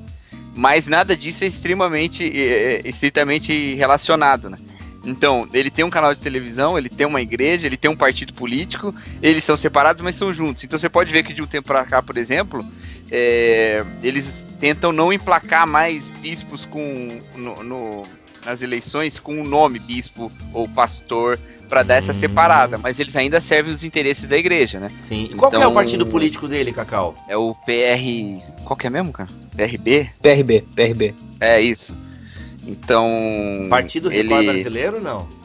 [0.55, 2.23] mas nada disso é extremamente.
[2.23, 4.57] É, é estritamente relacionado, né?
[5.05, 8.33] Então, ele tem um canal de televisão, ele tem uma igreja, ele tem um partido
[8.33, 10.63] político, eles são separados, mas são juntos.
[10.63, 12.65] Então você pode ver que de um tempo para cá, por exemplo,
[13.11, 18.03] é, eles tentam não emplacar mais bispos com no, no,
[18.45, 21.37] nas eleições com o nome bispo ou pastor
[21.67, 24.89] para dar essa separada, mas eles ainda servem os interesses da igreja, né?
[24.95, 25.29] Sim.
[25.31, 27.15] E qual então, é o então, partido político dele, Cacau?
[27.27, 28.63] É o PR.
[28.63, 29.29] Qual que é mesmo, cara?
[29.55, 30.09] PRB?
[30.21, 31.15] PRB, PRB.
[31.39, 31.97] É isso.
[32.65, 33.67] Então.
[33.69, 34.30] Partido ele...
[34.30, 35.43] Record Brasileiro não?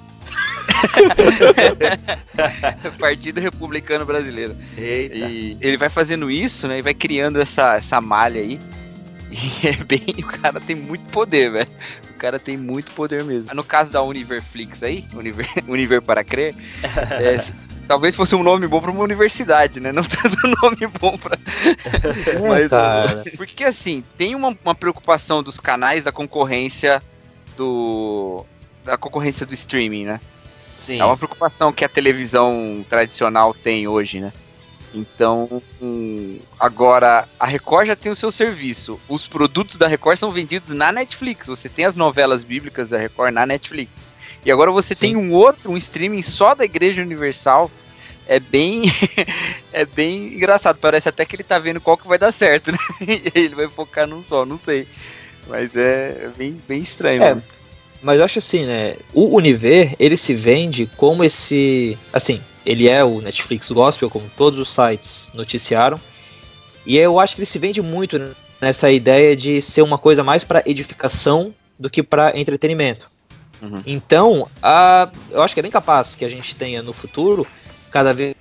[2.98, 4.54] Partido Republicano Brasileiro.
[4.76, 5.16] Eita.
[5.16, 6.78] E ele vai fazendo isso, né?
[6.78, 8.60] E vai criando essa, essa malha aí.
[9.30, 10.14] E é bem.
[10.20, 11.68] O cara tem muito poder, velho.
[12.10, 13.54] O cara tem muito poder mesmo.
[13.54, 17.38] No caso da Univerflix aí, Univer, Univer para crer, é,
[17.88, 19.90] talvez fosse um nome bom para uma universidade, né?
[19.90, 21.38] Não tanto um nome bom para.
[22.28, 23.24] É, Mas, cara.
[23.36, 27.02] Porque assim, tem uma, uma preocupação dos canais da concorrência
[27.56, 28.44] do.
[28.84, 30.20] da concorrência do streaming, né?
[30.76, 31.00] Sim.
[31.00, 34.32] É uma preocupação que a televisão tradicional tem hoje, né?
[34.94, 35.62] Então,
[36.58, 38.98] agora a Record já tem o seu serviço.
[39.08, 41.46] Os produtos da Record são vendidos na Netflix.
[41.46, 43.92] Você tem as novelas bíblicas da Record na Netflix.
[44.48, 45.08] E agora você Sim.
[45.08, 47.70] tem um outro, um streaming só da Igreja Universal.
[48.26, 48.84] É bem
[49.74, 50.78] é bem engraçado.
[50.80, 52.78] Parece até que ele tá vendo qual que vai dar certo, né?
[53.06, 54.88] E ele vai focar num só, não sei.
[55.46, 57.22] Mas é bem, bem estranho.
[57.22, 57.36] É,
[58.00, 58.96] mas eu acho assim, né?
[59.12, 61.98] O Univer, ele se vende como esse.
[62.10, 66.00] Assim, ele é o Netflix Gospel, como todos os sites noticiaram.
[66.86, 70.42] E eu acho que ele se vende muito nessa ideia de ser uma coisa mais
[70.42, 73.17] para edificação do que para entretenimento.
[73.62, 73.82] Uhum.
[73.86, 77.46] Então, a, eu acho que é bem capaz que a gente tenha no futuro
[77.90, 78.34] cada vez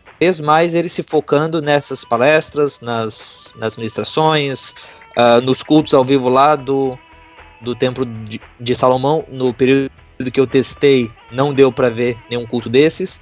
[0.44, 4.72] mais ele se focando nessas palestras, nas, nas ministrações,
[5.18, 6.98] uh, nos cultos ao vivo lá do,
[7.62, 9.26] do Templo de, de Salomão.
[9.30, 9.92] No período
[10.32, 13.22] que eu testei, não deu para ver nenhum culto desses.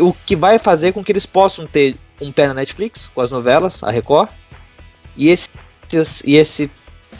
[0.00, 3.30] O que vai fazer com que eles possam ter um pé na Netflix com as
[3.30, 4.30] novelas, a Record,
[5.16, 5.50] e esse,
[6.24, 6.70] e esse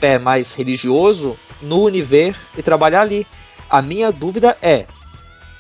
[0.01, 3.27] pé mais religioso no Univer e trabalhar ali.
[3.75, 4.87] A minha dúvida é: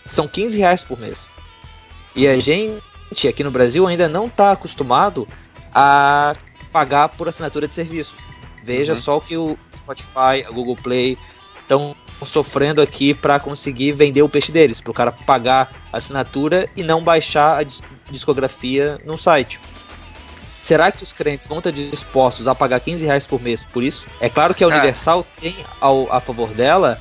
[0.05, 1.27] são 15 reais por mês.
[2.14, 5.27] E a gente aqui no Brasil ainda não está acostumado
[5.74, 6.37] a
[6.70, 8.31] pagar por assinatura de serviços.
[8.62, 9.00] Veja uhum.
[9.00, 11.18] só o que o Spotify, a Google Play
[11.61, 16.70] estão sofrendo aqui para conseguir vender o peixe deles, para o cara pagar a assinatura
[16.77, 17.66] e não baixar a
[18.12, 19.59] discografia no site.
[20.62, 24.07] Será que os crentes vão estar dispostos a pagar 15 reais por mês por isso?
[24.20, 25.40] É claro que a Universal ah.
[25.40, 26.96] tem ao, a favor dela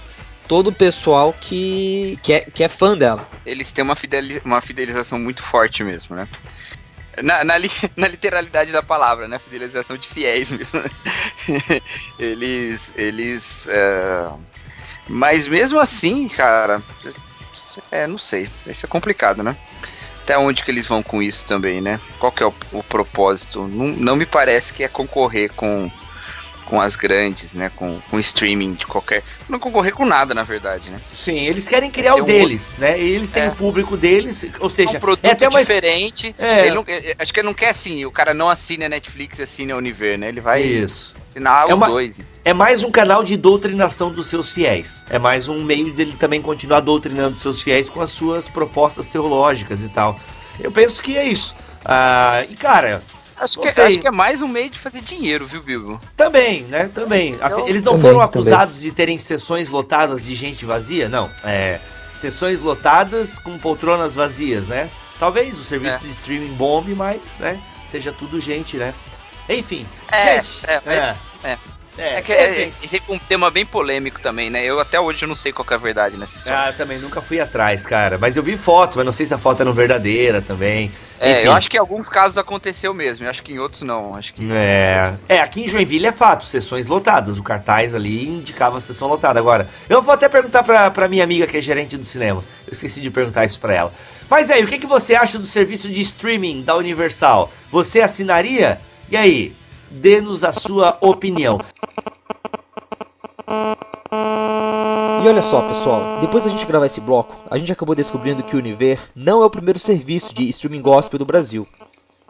[0.48, 3.28] todo o pessoal que, que, é, que é fã dela.
[3.46, 6.28] Eles têm uma, fideliz, uma fidelização muito forte mesmo, né?
[7.22, 9.40] Na, na, li, na, literalidade da palavra, né?
[9.40, 10.80] Fidelização de fiéis mesmo.
[10.80, 10.90] Né?
[12.20, 12.92] eles.
[12.96, 13.68] Eles.
[13.68, 14.40] Uh...
[15.08, 16.82] Mas mesmo assim, cara.
[17.92, 18.50] É, não sei.
[18.66, 19.56] Isso é complicado, né?
[20.24, 22.00] Até onde que eles vão com isso também, né?
[22.18, 23.68] Qual que é o, o propósito?
[23.68, 25.92] Não, não me parece que é concorrer com
[26.64, 27.72] com as grandes, né?
[27.76, 29.24] Com, com streaming de qualquer.
[29.48, 31.00] Não concorrer com nada, na verdade, né?
[31.14, 33.00] Sim, eles querem criar o deles, né?
[33.00, 33.50] E eles têm é.
[33.50, 35.68] o público deles, ou seja, é um produto é até mais...
[35.68, 36.36] diferente.
[36.38, 36.72] É.
[36.72, 36.86] Não,
[37.20, 39.78] acho que ele não quer assim, o cara não assina a Netflix e assina a
[39.78, 40.30] Univer, né?
[40.30, 41.16] Ele vai Isso.
[41.22, 41.88] assinar é os uma...
[41.88, 42.22] dois.
[42.46, 45.06] É mais um canal de doutrinação dos seus fiéis.
[45.10, 49.82] É mais um meio dele também continuar doutrinando seus fiéis com as suas propostas teológicas
[49.82, 50.20] e tal.
[50.60, 51.56] Eu penso que é isso.
[51.86, 53.02] Ah, e cara,
[53.44, 56.02] Acho que, acho que, é mais um meio de fazer dinheiro, viu, Bilbo?
[56.16, 56.90] Também, né?
[56.94, 57.34] Também.
[57.34, 58.90] Então, Eles não também, foram acusados também.
[58.90, 61.10] de terem sessões lotadas de gente vazia?
[61.10, 61.30] Não.
[61.44, 61.80] É.
[62.14, 64.90] Sessões lotadas com poltronas vazias, né?
[65.20, 66.00] Talvez o serviço é.
[66.00, 67.62] de streaming bombe, mas, né?
[67.92, 68.94] Seja tudo gente, né?
[69.50, 69.86] Enfim.
[70.12, 71.58] É, gente, é, mas, é.
[71.98, 72.16] É.
[72.16, 74.64] É, que é, é, sempre um tema bem polêmico também, né?
[74.64, 76.70] Eu até hoje eu não sei qual é a verdade nessa história.
[76.70, 78.18] Ah, também nunca fui atrás, cara.
[78.18, 80.92] Mas eu vi foto, mas não sei se a foto era verdadeira também.
[81.20, 81.46] É, Enfim.
[81.46, 84.16] eu acho que em alguns casos aconteceu mesmo, eu acho que em outros não.
[84.16, 84.52] Acho que...
[84.52, 85.14] É.
[85.30, 87.38] é, aqui em Joinville é fato, sessões lotadas.
[87.38, 89.40] O cartaz ali indicava a sessão lotada.
[89.40, 92.44] Agora, eu vou até perguntar pra, pra minha amiga que é gerente do cinema.
[92.68, 93.94] Eu esqueci de perguntar isso pra ela.
[94.30, 97.52] Mas aí, o que, que você acha do serviço de streaming da Universal?
[97.72, 98.82] Você assinaria?
[99.10, 99.54] E aí,
[99.94, 101.60] dê-nos a sua opinião.
[105.24, 108.56] E olha só, pessoal, depois da gente gravar esse bloco, a gente acabou descobrindo que
[108.56, 111.68] o Univer não é o primeiro serviço de streaming gospel do Brasil.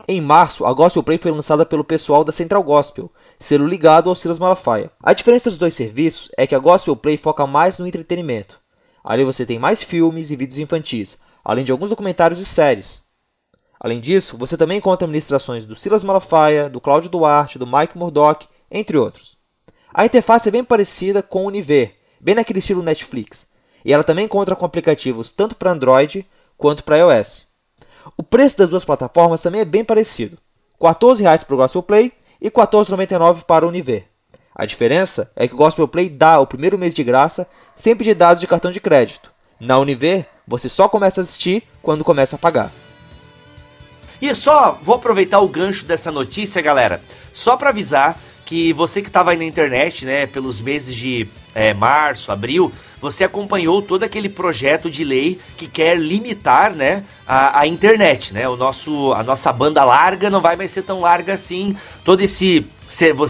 [0.06, 4.15] Em março, a Gospel Play foi lançada pelo pessoal da Central Gospel, sendo ligado ao
[4.15, 4.91] Silas Malafaia.
[5.02, 8.60] A diferença dos dois serviços é que a Gospel Play foca mais no entretenimento.
[9.02, 13.02] Ali você tem mais filmes e vídeos infantis, além de alguns documentários e séries.
[13.84, 18.48] Além disso, você também encontra ministrações do Silas Malafaia, do Cláudio Duarte, do Mike Murdock,
[18.72, 19.38] entre outros.
[19.93, 23.46] A interface é bem parecida com o Univer, bem naquele estilo Netflix,
[23.84, 26.26] e ela também encontra com aplicativos tanto para Android
[26.58, 27.46] quanto para iOS.
[28.15, 30.38] O preço das duas plataformas também é bem parecido,
[30.82, 34.06] R$ 14,00 para o Gospel Play e R$ 14,99 para o Univer.
[34.56, 38.15] A diferença é que o Gospel Play dá o primeiro mês de graça sem pedir
[38.15, 39.30] dados de cartão de crédito.
[39.60, 42.72] Na Univer, você só começa a assistir quando começa a pagar.
[44.23, 47.01] E só vou aproveitar o gancho dessa notícia, galera,
[47.33, 51.73] só para avisar que você que estava aí na internet, né, pelos meses de é,
[51.73, 57.67] março, abril, você acompanhou todo aquele projeto de lei que quer limitar, né, a, a,
[57.67, 58.47] internet, né?
[58.47, 61.75] O nosso, a nossa banda larga não vai mais ser tão larga assim.
[62.05, 62.65] Todo esse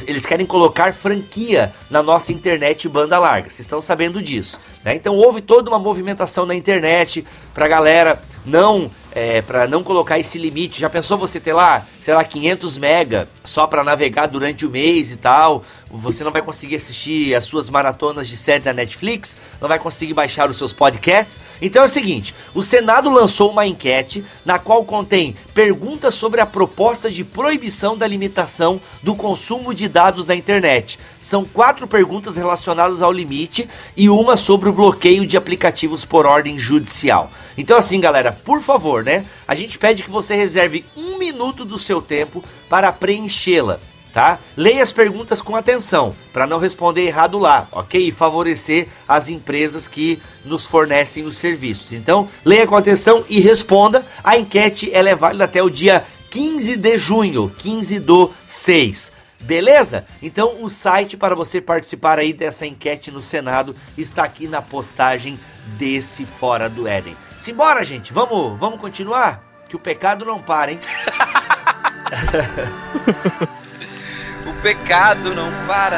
[0.08, 3.49] eles querem colocar franquia na nossa internet banda larga.
[3.49, 4.93] Vocês estão sabendo disso, né?
[4.93, 10.38] Então houve toda uma movimentação na internet para galera não é, para não colocar esse
[10.38, 10.80] limite.
[10.80, 15.12] Já pensou você ter lá, sei lá, 500 mega só para navegar durante o mês
[15.12, 15.63] e tal?
[15.89, 20.15] Você não vai conseguir assistir as suas maratonas de série da Netflix, não vai conseguir
[20.15, 21.39] baixar os seus podcasts.
[21.62, 26.45] Então é o seguinte: o Senado lançou uma enquete na qual contém perguntas sobre a
[26.47, 30.97] proposta de proibição da limitação do consumo de dados na internet.
[31.20, 36.57] São quatro perguntas relacionadas ao limite e uma sobre o bloqueio de aplicativos por ordem
[36.57, 37.32] judicial.
[37.55, 39.26] Então, assim, galera, por favor, né?
[39.47, 43.80] A gente pede que você reserve um minuto do seu tempo para preenchê-la
[44.14, 44.38] tá?
[44.56, 48.08] Leia as perguntas com atenção, para não responder errado lá, ok?
[48.08, 51.91] E favorecer as empresas que nos fornecem os serviços.
[51.91, 54.06] Então, leia com atenção e responda.
[54.24, 59.12] A enquete ela é válida até o dia 15 de junho, 15 do 6.
[59.41, 60.06] Beleza?
[60.22, 65.38] Então o site para você participar aí dessa enquete no Senado está aqui na postagem
[65.78, 67.16] desse Fora do Éden.
[67.44, 69.44] Simbora, gente, vamos, vamos continuar?
[69.68, 70.80] Que o pecado não para, hein?
[74.48, 75.98] o pecado não para.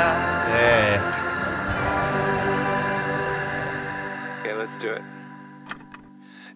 [0.49, 0.99] É.
[4.39, 5.03] Okay, let's do it.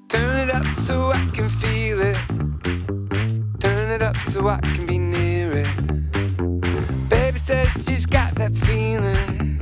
[0.08, 2.18] Turn it up so I can feel it.
[3.60, 5.68] Turn it up so I can be near it.
[7.10, 9.60] Baby says she's got that feeling.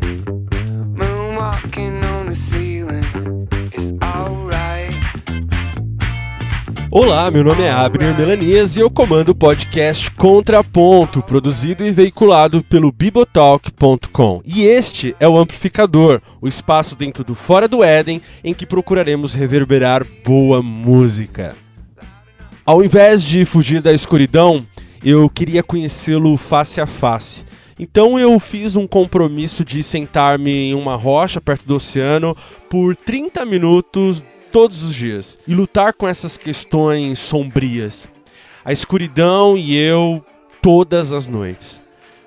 [0.95, 2.66] Moonwalking on the ceiling.
[6.89, 12.63] Olá, meu nome é Abner Melanias e eu comando o podcast Contraponto, produzido e veiculado
[12.63, 14.41] pelo Bibotalk.com.
[14.45, 19.33] E este é o Amplificador, o espaço dentro do Fora do Éden em que procuraremos
[19.33, 21.57] reverberar boa música.
[22.65, 24.65] Ao invés de fugir da escuridão,
[25.03, 27.43] eu queria conhecê-lo face a face.
[27.77, 32.35] Então eu fiz um compromisso de sentar-me em uma rocha perto do oceano
[32.69, 34.23] por 30 minutos
[34.57, 38.07] todos os dias e lutar com essas questões sombrias.
[38.65, 40.25] A escuridão e eu
[40.63, 41.79] todas as noites.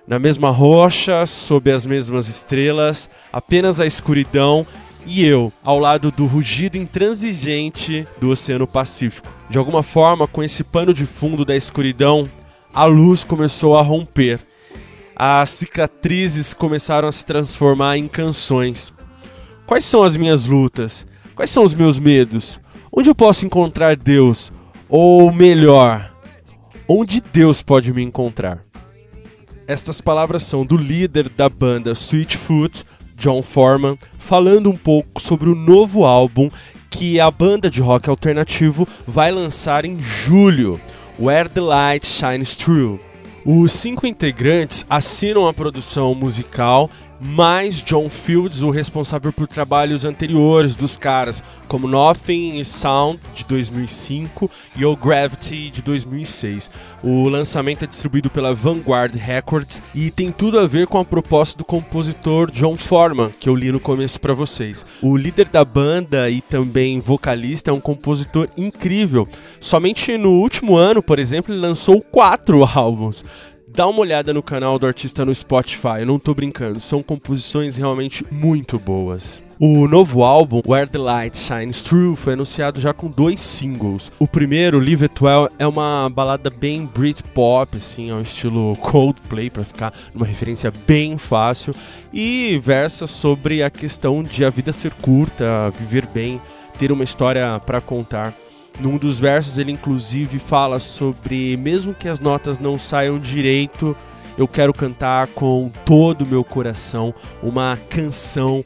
[0.07, 4.65] Na mesma rocha, sob as mesmas estrelas, apenas a escuridão
[5.05, 9.27] e eu, ao lado do rugido intransigente do Oceano Pacífico.
[9.49, 12.31] De alguma forma, com esse pano de fundo da escuridão,
[12.73, 14.39] a luz começou a romper.
[15.17, 18.93] As cicatrizes começaram a se transformar em canções.
[19.67, 21.10] Quais são as minhas lutas?
[21.41, 22.61] Quais são os meus medos?
[22.95, 24.53] Onde eu posso encontrar Deus?
[24.91, 26.13] Ou melhor,
[26.87, 28.63] onde Deus pode me encontrar?
[29.67, 32.85] Estas palavras são do líder da banda Sweetfoot,
[33.17, 36.51] John Foreman, falando um pouco sobre o novo álbum
[36.91, 40.79] que a banda de rock alternativo vai lançar em julho,
[41.19, 43.01] Where the Light Shines Through.
[43.47, 46.91] Os cinco integrantes assinam a produção musical
[47.21, 53.45] mais John Fields, o responsável por trabalhos anteriores dos caras, como Nothing is Sound de
[53.45, 56.71] 2005 e O Gravity de 2006.
[57.03, 61.59] O lançamento é distribuído pela Vanguard Records e tem tudo a ver com a proposta
[61.59, 64.87] do compositor John Foreman, que eu li no começo para vocês.
[65.03, 69.29] O líder da banda e também vocalista é um compositor incrível.
[69.61, 73.25] Somente no último ano, por exemplo, ele lançou quatro álbuns
[73.73, 77.77] dá uma olhada no canal do artista no Spotify, eu não tô brincando, são composições
[77.77, 79.43] realmente muito boas.
[79.59, 84.11] O novo álbum, Where the Light Shines Through, foi anunciado já com dois singles.
[84.19, 89.63] O primeiro, Live It Well, é uma balada bem Britpop, assim, ao estilo Coldplay, para
[89.63, 91.75] ficar numa referência bem fácil,
[92.11, 96.41] e versa sobre a questão de a vida ser curta, viver bem,
[96.79, 98.35] ter uma história para contar.
[98.81, 103.95] Num dos versos ele inclusive fala sobre mesmo que as notas não saiam direito,
[104.39, 108.65] eu quero cantar com todo o meu coração uma canção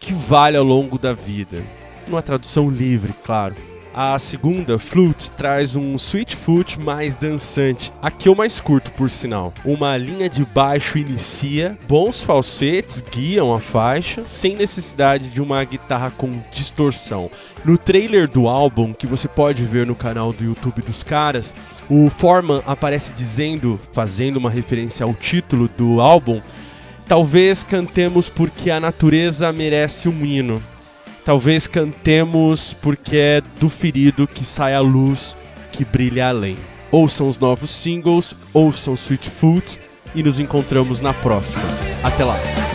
[0.00, 1.62] que vale ao longo da vida.
[2.08, 3.54] Uma tradução livre, claro.
[3.94, 7.92] A segunda, Flute, traz um sweet foot mais dançante.
[8.00, 9.52] Aqui eu mais curto, por sinal.
[9.64, 16.10] Uma linha de baixo inicia, bons falsetes guiam a faixa, sem necessidade de uma guitarra
[16.16, 17.30] com distorção.
[17.64, 21.54] No trailer do álbum, que você pode ver no canal do YouTube dos caras,
[21.90, 26.40] o Foreman aparece dizendo, fazendo uma referência ao título do álbum,
[27.06, 30.62] Talvez cantemos porque a natureza merece um hino.
[31.24, 35.36] Talvez cantemos porque é do ferido que sai a luz
[35.70, 36.56] que brilha além.
[36.90, 39.80] Ouçam os novos singles, ouçam Sweet Food
[40.14, 41.62] e nos encontramos na próxima.
[42.02, 42.71] Até lá!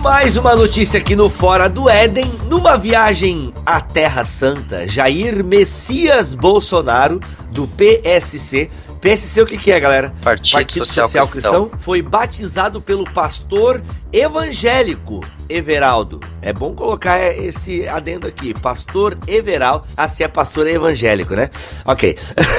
[0.00, 2.24] Mais uma notícia aqui no Fora do Éden.
[2.48, 7.20] Numa viagem à Terra Santa, Jair Messias Bolsonaro,
[7.52, 8.70] do PSC.
[8.98, 10.12] PSC o que, que é, galera?
[10.22, 11.52] Partido, Partido Social, Social Cristão.
[11.66, 11.80] Cristão.
[11.80, 13.82] Foi batizado pelo pastor
[14.12, 16.20] evangélico Everaldo.
[16.40, 18.54] É bom colocar esse adendo aqui.
[18.54, 19.84] Pastor Everaldo.
[19.96, 21.50] Ah, se é pastor é evangélico, né?
[21.84, 22.16] Ok.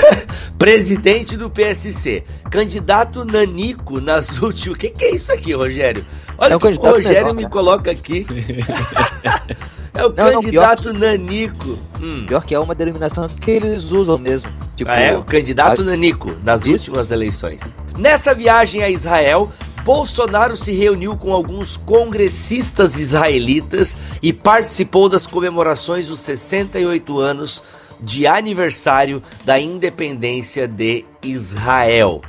[0.58, 2.24] Presidente do PSC.
[2.52, 4.76] Candidato Nanico nas últimas.
[4.76, 6.06] O que, que é isso aqui, Rogério?
[6.42, 8.26] Olha é o que o Rogério me coloca aqui.
[9.94, 11.78] é o não, candidato não, Nanico.
[12.02, 12.26] Hum.
[12.28, 14.50] Pior que é uma denominação que eles usam mesmo.
[14.76, 15.16] Tipo, ah, é?
[15.16, 15.86] O candidato a...
[15.86, 16.72] Nanico nas Isso.
[16.72, 17.62] últimas eleições.
[17.96, 19.52] Nessa viagem a Israel,
[19.84, 27.62] Bolsonaro se reuniu com alguns congressistas israelitas e participou das comemorações dos 68 anos
[28.02, 32.24] de aniversário da independência de Israel.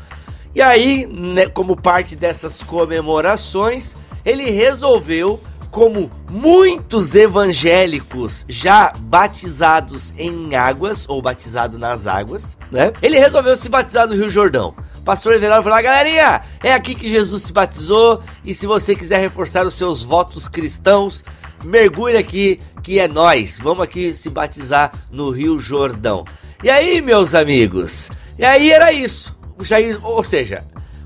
[0.54, 3.94] E aí, né, como parte dessas comemorações,
[4.24, 5.40] ele resolveu,
[5.70, 12.92] como muitos evangélicos já batizados em águas, ou batizado nas águas, né?
[13.00, 14.74] Ele resolveu se batizar no Rio Jordão.
[15.02, 18.22] Pastor Everaldo falou: galerinha, é aqui que Jesus se batizou.
[18.44, 21.24] E se você quiser reforçar os seus votos cristãos,
[21.64, 23.58] mergulhe aqui, que é nós.
[23.60, 26.24] Vamos aqui se batizar no Rio Jordão.
[26.62, 28.10] E aí, meus amigos?
[28.38, 29.36] E aí era isso.
[29.62, 30.58] O Jair, ou seja,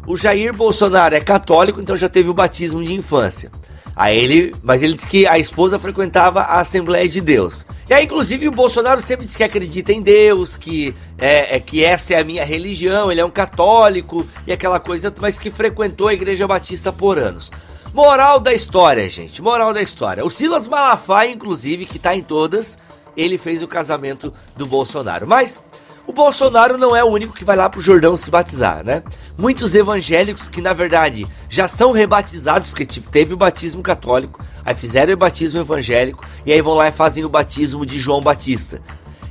[0.07, 3.51] o Jair Bolsonaro é católico, então já teve o batismo de infância.
[3.95, 7.67] Aí ele, mas ele disse que a esposa frequentava a Assembleia de Deus.
[7.87, 11.85] E aí, inclusive, o Bolsonaro sempre diz que acredita em Deus, que é, é, que
[11.85, 16.09] essa é a minha religião, ele é um católico e aquela coisa, mas que frequentou
[16.09, 17.53] a Igreja Batista por anos.
[17.93, 19.43] Moral da história, gente.
[19.43, 20.25] Moral da história.
[20.25, 22.79] O Silas Malafaia, inclusive, que tá em todas,
[23.15, 25.27] ele fez o casamento do Bolsonaro.
[25.27, 25.61] Mas
[26.07, 29.03] o Bolsonaro não é o único que vai lá pro Jordão se batizar, né?
[29.37, 35.13] Muitos evangélicos que na verdade já são rebatizados, porque teve o batismo católico, aí fizeram
[35.13, 38.81] o batismo evangélico e aí vão lá e fazem o batismo de João Batista.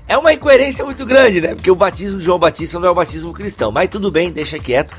[0.07, 1.55] É uma incoerência muito grande, né?
[1.55, 4.59] Porque o batismo de João Batista não é o batismo cristão, mas tudo bem, deixa
[4.59, 4.93] quieto.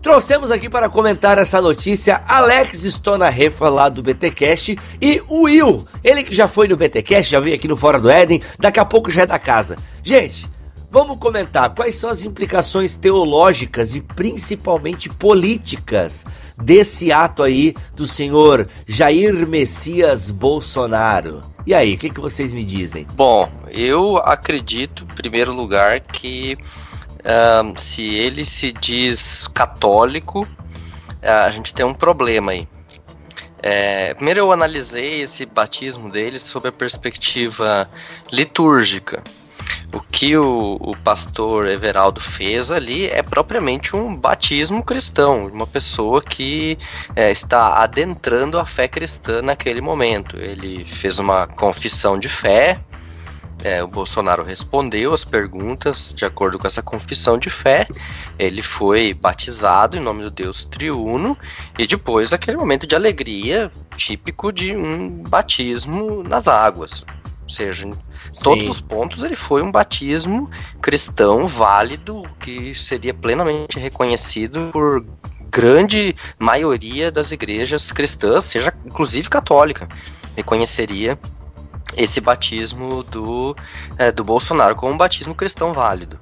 [0.00, 6.22] Trouxemos aqui para comentar essa notícia Alex Stonarefa lá do BTcast e o Will, ele
[6.22, 9.10] que já foi no BTcast, já veio aqui no Fora do Éden, daqui a pouco
[9.10, 9.76] já é da casa.
[10.02, 10.46] Gente,
[10.90, 16.24] Vamos comentar quais são as implicações teológicas e principalmente políticas
[16.56, 21.42] desse ato aí do senhor Jair Messias Bolsonaro.
[21.66, 23.06] E aí, o que, que vocês me dizem?
[23.12, 26.56] Bom, eu acredito, em primeiro lugar, que
[27.18, 32.66] uh, se ele se diz católico, uh, a gente tem um problema aí.
[33.62, 37.90] É, primeiro eu analisei esse batismo dele sob a perspectiva
[38.32, 39.22] litúrgica.
[39.92, 46.22] O que o, o, pastor Everaldo fez ali é propriamente um batismo cristão, uma pessoa
[46.22, 46.78] que
[47.16, 50.36] é, está adentrando a fé cristã naquele momento.
[50.36, 52.80] Ele fez uma confissão de fé,
[53.64, 57.88] é, o Bolsonaro respondeu as perguntas de acordo com essa confissão de fé.
[58.38, 61.36] Ele foi batizado em nome do Deus triuno
[61.76, 67.04] e depois aquele momento de alegria típico de um batismo nas águas.
[67.48, 67.88] Ou seja,
[68.42, 70.50] todos os pontos ele foi um batismo
[70.82, 75.02] cristão válido que seria plenamente reconhecido por
[75.50, 79.88] grande maioria das igrejas cristãs, seja inclusive católica,
[80.36, 81.18] reconheceria
[81.96, 83.56] esse batismo do,
[83.96, 86.20] é, do Bolsonaro como um batismo cristão válido.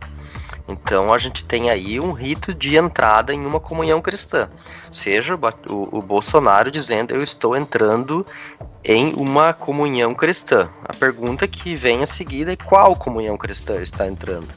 [0.68, 4.48] Então a gente tem aí um rito de entrada em uma comunhão cristã.
[4.90, 8.26] Seja o, o, Bolsonaro dizendo eu estou entrando
[8.84, 10.68] em uma comunhão cristã.
[10.84, 14.48] A pergunta que vem a seguir é qual comunhão cristã está entrando.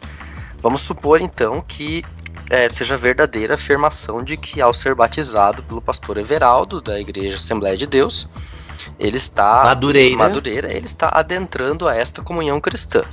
[0.62, 2.04] Vamos supor então que
[2.50, 7.36] é, seja verdadeira a afirmação de que ao ser batizado pelo pastor Everaldo da Igreja
[7.36, 8.28] Assembleia de Deus,
[9.00, 13.04] ele está Madureira, Madureira ele está adentrando a esta comunhão cristã.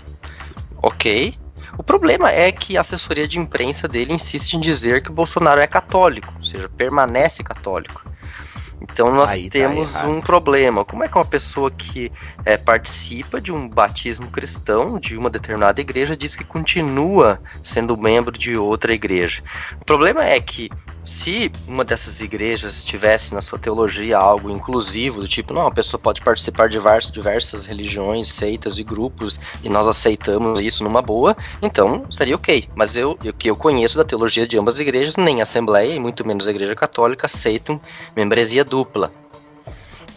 [0.83, 1.37] Ok?
[1.79, 5.61] O problema é que a assessoria de imprensa dele insiste em dizer que o Bolsonaro
[5.61, 8.03] é católico, ou seja, permanece católico.
[8.81, 10.85] Então nós Aí tá temos tá um problema.
[10.85, 12.13] Como é que uma pessoa que
[12.45, 18.37] é, participa de um batismo cristão de uma determinada igreja diz que continua sendo membro
[18.37, 19.43] de outra igreja?
[19.81, 20.71] O problema é que
[21.07, 26.01] se uma dessas igrejas tivesse na sua teologia algo inclusivo, do tipo, não, a pessoa
[26.01, 31.37] pode participar de diversas, diversas religiões, seitas e grupos, e nós aceitamos isso numa boa,
[31.63, 32.69] então estaria ok.
[32.75, 35.95] Mas eu, o que eu conheço da teologia de ambas as igrejas, nem a Assembleia
[35.95, 37.81] e muito menos a Igreja Católica aceitam
[38.15, 39.11] membresia dupla.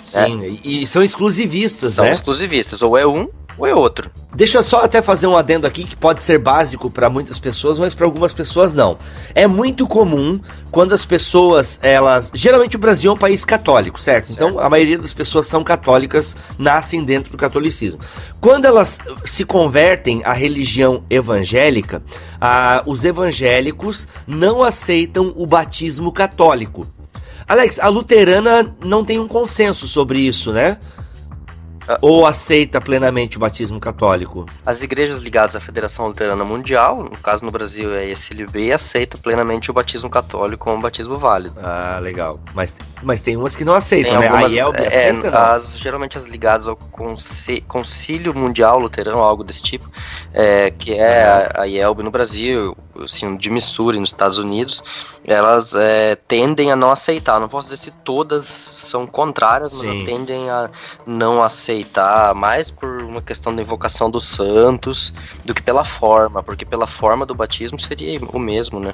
[0.06, 0.48] Sim, é.
[0.68, 2.10] e são exclusivistas, são né?
[2.12, 3.30] São exclusivistas, ou é um
[3.60, 4.10] ou é outro.
[4.34, 7.78] Deixa eu só até fazer um adendo aqui que pode ser básico para muitas pessoas,
[7.78, 8.98] mas para algumas pessoas não.
[9.36, 10.40] É muito comum
[10.72, 14.28] quando as pessoas, elas, geralmente o Brasil é um país católico, certo?
[14.28, 14.32] certo.
[14.32, 18.00] Então a maioria das pessoas são católicas, nascem dentro do catolicismo.
[18.40, 22.02] Quando elas se convertem à religião evangélica,
[22.86, 26.88] os evangélicos não aceitam o batismo católico.
[27.48, 30.78] Alex, a luterana não tem um consenso sobre isso, né?
[31.88, 31.98] Ah.
[32.02, 34.46] Ou aceita plenamente o batismo católico?
[34.66, 39.18] As igrejas ligadas à Federação Luterana Mundial, no caso no Brasil é a SLB, aceita
[39.18, 41.56] plenamente o batismo católico como um batismo válido.
[41.62, 42.40] Ah, legal.
[42.54, 44.28] Mas Mas tem umas que não aceitam, Tem né?
[44.28, 45.40] algumas, a IELB é, aceita, não?
[45.40, 49.90] as, geralmente as ligadas ao Conce- Concílio Mundial Luterano, algo desse tipo,
[50.34, 52.76] é, que é a, a IELB no Brasil,
[53.08, 54.84] Sino de Missouri nos Estados Unidos,
[55.24, 57.40] elas é, tendem a não aceitar.
[57.40, 60.70] Não posso dizer se todas são contrárias, mas tendem a
[61.06, 65.14] não aceitar mais por uma questão da invocação dos santos
[65.46, 68.94] do que pela forma, porque pela forma do batismo seria o mesmo, né?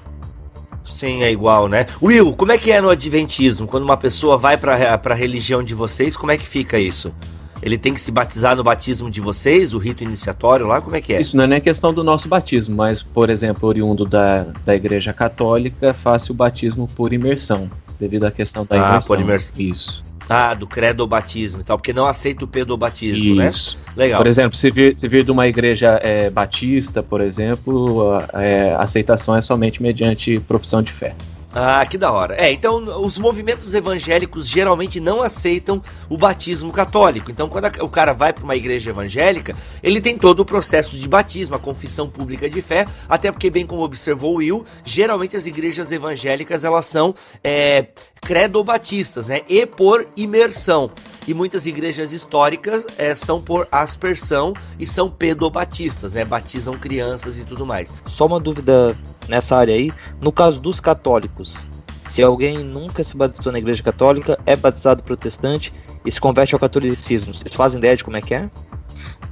[0.86, 1.86] Sim, é igual, né?
[2.02, 3.68] Will, como é que é no Adventismo?
[3.68, 7.14] Quando uma pessoa vai pra, pra religião de vocês, como é que fica isso?
[7.62, 10.82] Ele tem que se batizar no batismo de vocês, o rito iniciatório lá?
[10.82, 11.22] Como é que é?
[11.22, 15.12] Isso não é nem questão do nosso batismo, mas, por exemplo, oriundo da, da Igreja
[15.14, 17.70] Católica, faça o batismo por imersão,
[18.00, 19.08] devido à questão da Ah, imersão.
[19.16, 19.54] por imersão.
[19.58, 20.04] Isso.
[20.30, 23.50] Ah, do credobatismo e tal, porque não aceita o pedobatismo, né?
[23.50, 23.78] Isso.
[23.96, 24.20] Legal.
[24.20, 28.74] Por exemplo, se vir, se vir de uma igreja é, batista, por exemplo, a, é,
[28.74, 31.16] a aceitação é somente mediante profissão de fé.
[31.58, 32.36] Ah, que da hora.
[32.36, 37.32] É, então os movimentos evangélicos geralmente não aceitam o batismo católico.
[37.32, 40.98] Então, quando a- o cara vai para uma igreja evangélica, ele tem todo o processo
[40.98, 45.46] de batismo, a confissão pública de fé, até porque, bem como observou Will, geralmente as
[45.46, 47.88] igrejas evangélicas elas são é,
[48.20, 49.40] credobatistas, né?
[49.48, 50.92] E por imersão.
[51.28, 56.24] E muitas igrejas históricas é, são por aspersão e são pedobatistas, né?
[56.24, 57.90] Batizam crianças e tudo mais.
[58.06, 58.96] Só uma dúvida
[59.28, 59.92] nessa área aí.
[60.22, 61.68] No caso dos católicos,
[62.08, 65.74] se alguém nunca se batizou na igreja católica, é batizado protestante
[66.06, 68.50] e se converte ao catolicismo, vocês fazem ideia de como é que é?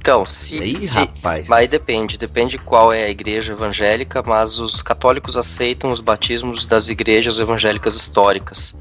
[0.04, 1.48] Então, se, Aí, se- rapaz.
[1.48, 6.90] Mas depende, depende qual é a igreja evangélica, mas os católicos aceitam os batismos das
[6.90, 8.76] igrejas evangélicas históricas.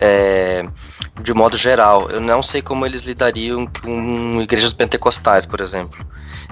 [0.00, 0.66] É,
[1.22, 6.02] de modo geral, eu não sei como eles lidariam com igrejas pentecostais, por exemplo.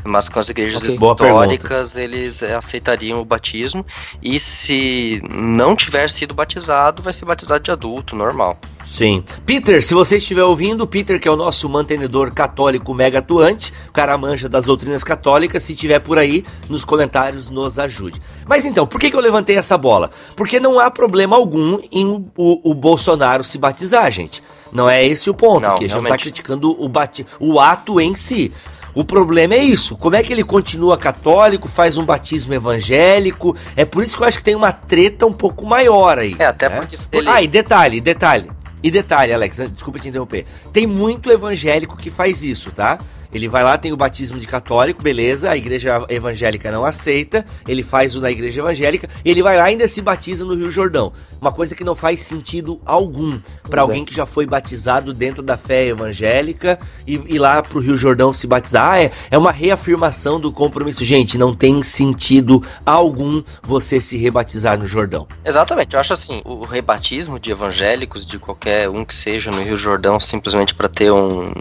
[0.05, 0.99] Mas com as igrejas Ok.
[0.99, 3.87] Boa históricas, eles aceitariam o batismo.
[4.23, 8.59] E se não tiver sido batizado, vai ser batizado de adulto, normal.
[8.93, 9.25] Sim.
[9.47, 13.93] Peter, se você estiver ouvindo, Peter, que é o nosso mantenedor católico mega atuante, o
[13.93, 18.21] cara manja das doutrinas católicas, se tiver por aí, nos comentários nos ajude.
[18.47, 20.11] Mas então, por que, que eu levantei essa bola?
[20.37, 24.43] Porque não há problema algum em o, o- o Bolsonaro se batizar, gente.
[24.71, 26.21] Não é esse o ponto, Não, que a gente tá realmente.
[26.23, 28.53] criticando o, bati o ato em si.
[28.95, 29.97] O problema é isso.
[29.97, 33.57] Como é que ele continua católico, faz um batismo evangélico?
[33.75, 36.37] É por isso que eu acho que tem uma treta um pouco maior aí.
[36.39, 36.77] É, até né?
[36.77, 37.27] porque ele.
[37.27, 38.51] Ah, e detalhe, detalhe.
[38.83, 40.45] E detalhe, Alex, desculpa te interromper.
[40.73, 42.99] Tem muito evangélico que faz isso, tá?
[43.33, 47.83] Ele vai lá, tem o batismo de católico, beleza, a igreja evangélica não aceita, ele
[47.83, 51.13] faz o na igreja evangélica, ele vai lá e ainda se batiza no Rio Jordão.
[51.41, 53.83] Uma coisa que não faz sentido algum para é.
[53.83, 58.33] alguém que já foi batizado dentro da fé evangélica e ir lá pro Rio Jordão
[58.33, 58.93] se batizar.
[58.93, 61.05] Ah, é, é uma reafirmação do compromisso.
[61.05, 65.27] Gente, não tem sentido algum você se rebatizar no Jordão.
[65.45, 69.77] Exatamente, eu acho assim, o rebatismo de evangélicos, de qualquer um que seja no Rio
[69.77, 71.53] Jordão, simplesmente para ter um,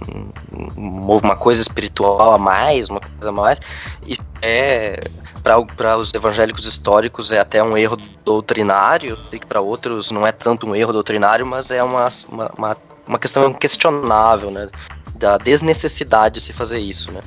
[0.78, 3.60] um- uma coisa espiritual a mais, uma coisa a mais,
[4.08, 5.00] isso é
[5.42, 10.32] para os evangélicos históricos é até um erro doutrinário, sei que para outros não é
[10.32, 14.70] tanto um erro doutrinário, mas é uma, uma, uma, uma questão questionável, né,
[15.16, 17.22] da desnecessidade de se fazer isso, né.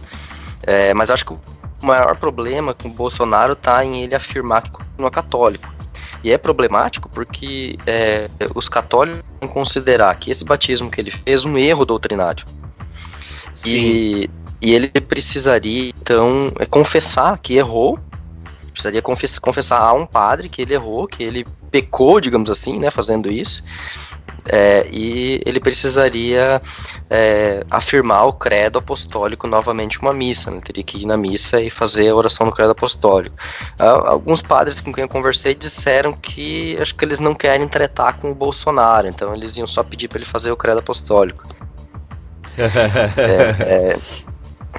[0.62, 1.40] É, mas acho que o
[1.82, 5.72] maior problema com o Bolsonaro está em ele afirmar que continua católico.
[6.22, 11.44] E é problemático porque é, os católicos vão considerar que esse batismo que ele fez
[11.44, 12.46] um erro doutrinário.
[13.64, 17.98] E, e ele precisaria, então, é, confessar que errou.
[18.72, 22.90] Precisaria confess- confessar a um padre que ele errou, que ele pecou, digamos assim, né,
[22.90, 23.62] fazendo isso.
[24.46, 26.60] É, e ele precisaria
[27.08, 30.50] é, afirmar o credo apostólico novamente uma missa.
[30.50, 30.60] Né?
[30.62, 33.34] Teria que ir na missa e fazer a oração do credo apostólico.
[33.78, 38.18] Ah, Alguns padres com quem eu conversei disseram que acho que eles não querem tretar
[38.18, 41.42] com o Bolsonaro, então eles iam só pedir para ele fazer o credo apostólico.
[43.16, 43.98] É, é,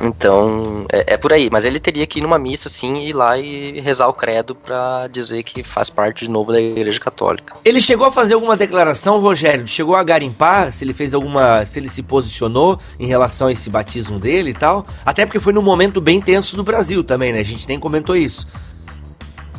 [0.01, 3.37] então é, é por aí, mas ele teria que ir numa missa assim, ir lá
[3.37, 7.53] e rezar o credo para dizer que faz parte de novo da Igreja Católica.
[7.63, 9.67] Ele chegou a fazer alguma declaração, Rogério?
[9.67, 11.65] Chegou a garimpar se ele fez alguma.
[11.65, 14.85] se ele se posicionou em relação a esse batismo dele e tal?
[15.05, 17.39] Até porque foi num momento bem tenso do Brasil também, né?
[17.39, 18.47] A gente nem comentou isso.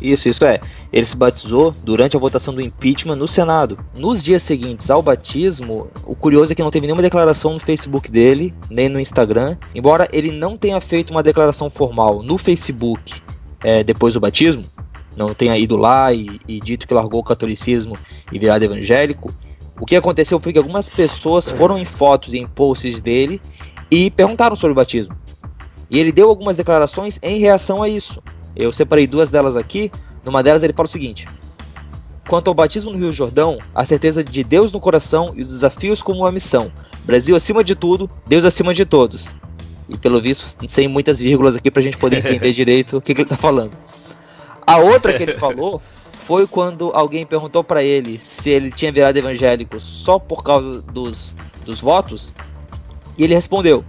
[0.00, 0.60] Isso, isso é.
[0.92, 3.78] Ele se batizou durante a votação do impeachment no Senado.
[3.96, 8.10] Nos dias seguintes ao batismo, o curioso é que não teve nenhuma declaração no Facebook
[8.10, 9.56] dele, nem no Instagram.
[9.74, 13.14] Embora ele não tenha feito uma declaração formal no Facebook
[13.64, 14.62] é, depois do batismo,
[15.16, 17.94] não tenha ido lá e, e dito que largou o catolicismo
[18.30, 19.32] e virado evangélico,
[19.80, 23.40] o que aconteceu foi que algumas pessoas foram em fotos e em posts dele
[23.90, 25.16] e perguntaram sobre o batismo.
[25.90, 28.22] E ele deu algumas declarações em reação a isso.
[28.56, 29.90] Eu separei duas delas aqui.
[30.24, 31.26] Numa delas ele fala o seguinte:
[32.28, 36.02] Quanto ao batismo no Rio Jordão, a certeza de Deus no coração e os desafios
[36.02, 36.72] como uma missão.
[37.04, 39.34] Brasil acima de tudo, Deus acima de todos.
[39.88, 43.20] E pelo visto, sem muitas vírgulas aqui pra gente poder entender direito o que, que
[43.20, 43.72] ele tá falando.
[44.66, 45.80] A outra que ele falou
[46.26, 51.36] foi quando alguém perguntou para ele se ele tinha virado evangélico só por causa dos,
[51.64, 52.32] dos votos.
[53.16, 53.84] E ele respondeu: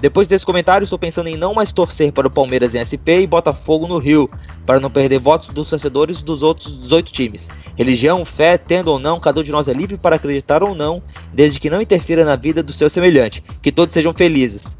[0.00, 3.26] Depois desse comentário, estou pensando em não mais torcer para o Palmeiras em SP e
[3.26, 4.30] Botafogo no Rio,
[4.64, 7.48] para não perder votos dos torcedores dos outros 18 times.
[7.76, 11.02] Religião, fé, tendo ou não, cada um de nós é livre para acreditar ou não,
[11.34, 13.44] desde que não interfira na vida do seu semelhante.
[13.62, 14.74] Que todos sejam felizes.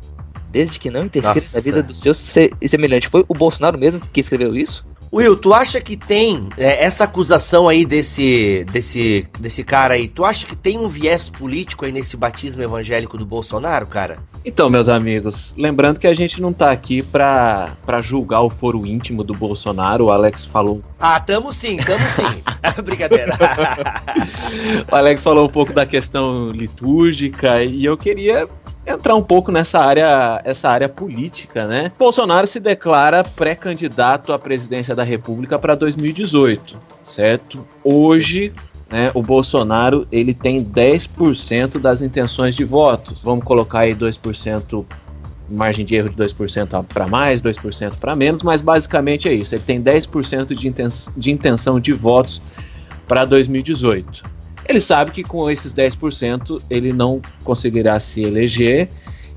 [0.50, 1.58] Desde que não interfira Nossa.
[1.58, 3.08] na vida do seu se semelhante.
[3.08, 4.86] Foi o Bolsonaro mesmo que escreveu isso?
[5.12, 10.06] Will, tu acha que tem é, essa acusação aí desse, desse, desse cara aí?
[10.06, 14.18] Tu acha que tem um viés político aí nesse batismo evangélico do Bolsonaro, cara?
[14.44, 18.86] Então, meus amigos, lembrando que a gente não tá aqui pra, pra julgar o foro
[18.86, 20.80] íntimo do Bolsonaro, o Alex falou.
[20.98, 22.42] Ah, tamo sim, tamo sim.
[22.82, 23.36] Brincadeira.
[24.90, 28.48] O Alex falou um pouco da questão litúrgica e eu queria
[28.86, 31.92] entrar um pouco nessa área, essa área política, né?
[31.98, 37.66] Bolsonaro se declara pré-candidato à presidência da República para 2018, certo?
[37.84, 38.52] Hoje,
[38.90, 43.22] né, o Bolsonaro ele tem 10% das intenções de votos.
[43.22, 44.84] Vamos colocar aí 2%
[45.48, 49.54] margem de erro de 2% para mais, 2% para menos, mas basicamente é isso.
[49.54, 52.40] Ele tem 10% de, inten de intenção de votos
[53.06, 54.39] para 2018.
[54.70, 58.88] Ele sabe que com esses 10% ele não conseguirá se eleger.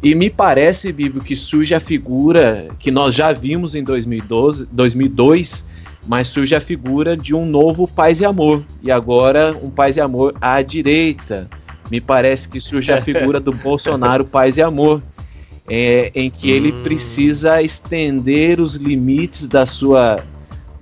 [0.04, 5.66] E me parece, Bíblia, que surge a figura que nós já vimos em 2012, 2002,
[6.08, 8.64] mas surge a figura de um novo paz e amor.
[8.84, 11.50] E agora um paz e amor à direita.
[11.90, 15.02] Me parece que surge a figura do Bolsonaro paz e amor.
[15.68, 20.20] É, em que ele precisa estender os limites da sua,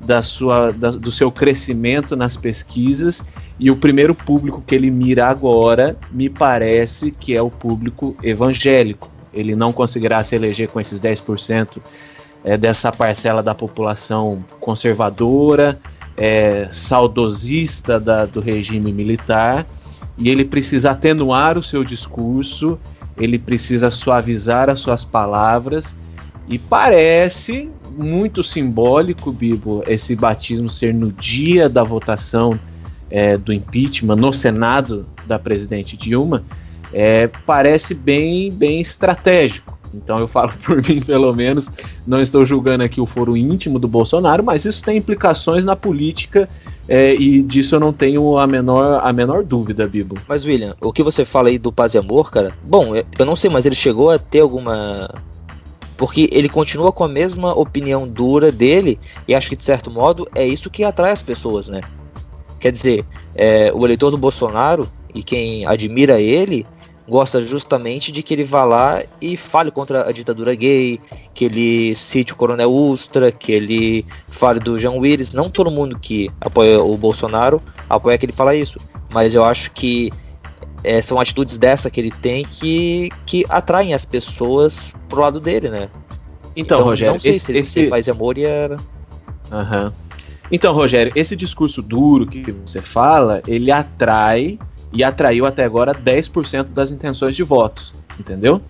[0.04, 3.24] da sua, da- do seu crescimento nas pesquisas
[3.62, 9.12] e o primeiro público que ele mira agora me parece que é o público evangélico.
[9.32, 11.80] Ele não conseguirá se eleger com esses 10%
[12.44, 15.80] é, dessa parcela da população conservadora,
[16.18, 19.64] é, saudosista da- do regime militar,
[20.18, 22.80] e ele precisa atenuar o seu discurso,
[23.16, 25.96] ele precisa suavizar as suas palavras,
[26.50, 32.60] e parece muito simbólico, Bibo, esse batismo ser no dia da votação
[33.12, 36.44] é, do impeachment no Senado da presidente Dilma,
[36.94, 39.78] é, parece bem, bem estratégico.
[39.94, 41.70] Então eu falo por mim, pelo menos,
[42.08, 46.48] não estou julgando aqui o foro íntimo do Bolsonaro, mas isso tem implicações na política
[46.88, 50.16] é, e disso eu não tenho a menor, a menor dúvida, Bibo.
[50.28, 52.52] Mas, William, o que você fala aí do paz e amor, cara?
[52.66, 55.14] Bom, eu- não sei, mas ele chegou a ter alguma.
[55.98, 58.98] Porque ele continua com a mesma opinião dura dele,
[59.28, 61.82] e acho que de certo modo é isso que atrai as pessoas, né?
[62.62, 63.04] Quer dizer,
[63.36, 66.66] é, o eleitor do Bolsonaro e quem admira ele
[67.10, 71.02] gosta justamente de que ele vá lá e fale contra a ditadura gay,
[71.34, 75.34] que ele cite o Coronel Ustra, que ele fale do Jean Willis.
[75.34, 78.78] Não todo mundo que apoia o Bolsonaro apoia que ele fala isso,
[79.12, 80.10] mas eu acho que
[80.84, 85.70] é, são atitudes dessa que ele tem que, que atraem as pessoas pro lado dele,
[85.70, 85.90] né?
[86.56, 88.78] Então, Rogério, não sei esse- se ele esse- e amor e era.
[89.52, 89.92] Aham.
[90.52, 94.60] Então, Rogério, esse discurso duro que você fala, ele atrai
[94.92, 98.62] e atraiu até agora 10% das intenções de votos, entendeu?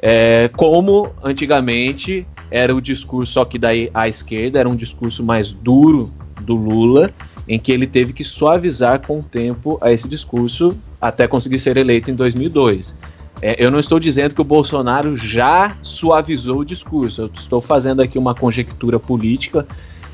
[0.00, 5.52] É, como antigamente era o discurso, só que daí à esquerda era um discurso mais
[5.52, 7.10] duro do Lula,
[7.46, 11.76] em que ele teve que suavizar com o tempo a esse discurso até conseguir ser
[11.76, 12.94] eleito em 2002.
[13.42, 18.00] É, eu não estou dizendo que o Bolsonaro já suavizou o discurso, eu estou fazendo
[18.00, 19.66] aqui uma conjectura política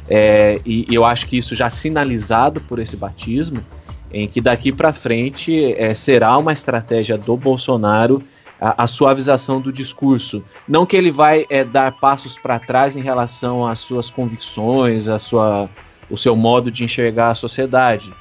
[0.09, 3.62] é, e, e eu acho que isso já sinalizado por esse batismo,
[4.12, 8.22] em que daqui para frente é, será uma estratégia do Bolsonaro
[8.61, 10.42] a, a suavização do discurso.
[10.66, 15.18] Não que ele vai é, dar passos para trás em relação às suas convicções, a
[15.18, 15.68] sua,
[16.11, 18.12] o seu modo de enxergar a sociedade.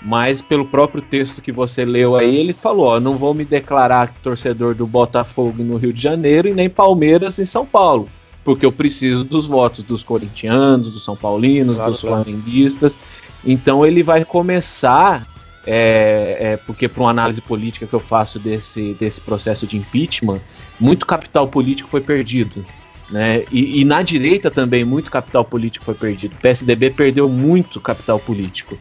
[0.00, 4.12] Mas pelo próprio texto que você leu aí, ele falou: ó, não vou me declarar
[4.22, 8.08] torcedor do Botafogo no Rio de Janeiro e nem Palmeiras em São Paulo
[8.44, 12.24] porque eu preciso dos votos dos corintianos, dos são paulinos, Claro, dos claro.
[12.24, 12.98] flamenguistas.
[13.44, 15.26] Então ele vai começar,
[15.66, 20.40] é, é, porque para uma análise política que eu faço desse, desse processo de impeachment,
[20.78, 22.64] muito capital político foi perdido.
[23.10, 23.44] Né?
[23.52, 26.34] E, e na direita também muito capital político foi perdido.
[26.34, 28.78] O PSDB perdeu muito capital político.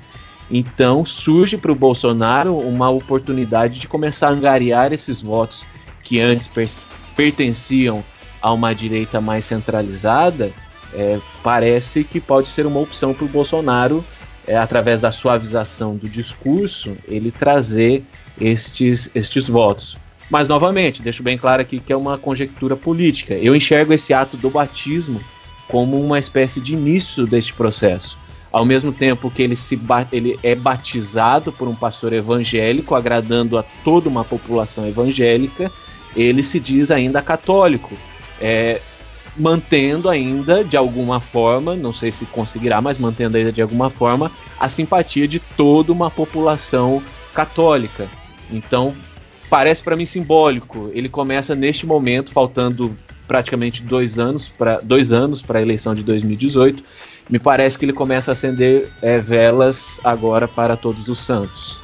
[0.49, 5.65] Então surge para o Bolsonaro uma oportunidade de começar a angariar esses votos
[6.03, 6.69] que antes per-
[7.15, 8.03] pertenciam
[8.41, 10.51] a uma direita mais centralizada,
[10.93, 14.03] é, parece que pode ser uma opção para o Bolsonaro
[14.47, 18.03] é, através da suavização do discurso, ele trazer
[18.39, 19.97] estes, estes votos.
[20.29, 23.33] Mas, novamente, deixo bem claro aqui que é uma conjectura política.
[23.35, 25.21] Eu enxergo esse ato do batismo
[25.67, 28.17] como uma espécie de início deste processo.
[28.51, 29.79] Ao mesmo tempo que ele, se
[30.11, 35.71] ele é batizado por um pastor evangélico, agradando a toda uma população evangélica,
[36.15, 37.95] ele se diz ainda católico.
[38.41, 38.81] É,
[39.37, 44.31] mantendo ainda de alguma forma, não sei se conseguirá, mas mantendo ainda de alguma forma
[44.59, 47.01] a simpatia de toda uma população
[47.33, 48.07] católica.
[48.51, 48.93] Então,
[49.49, 50.89] parece para mim simbólico.
[50.93, 56.03] Ele começa neste momento, faltando praticamente dois anos para dois anos para a eleição de
[56.03, 56.83] 2018.
[57.29, 61.79] Me parece que ele começa a acender é, velas agora para todos os santos.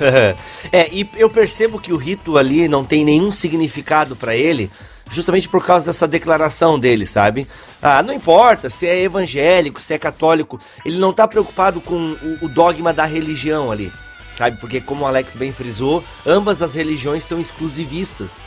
[0.72, 4.68] é, e eu percebo que o rito ali não tem nenhum significado para ele,
[5.10, 7.46] justamente por causa dessa declaração dele, sabe?
[7.80, 12.38] Ah, não importa se é evangélico, se é católico, ele não tá preocupado com o,
[12.42, 13.92] o dogma da religião ali,
[14.36, 14.56] sabe?
[14.58, 18.40] Porque, como o Alex bem frisou, ambas as religiões são exclusivistas.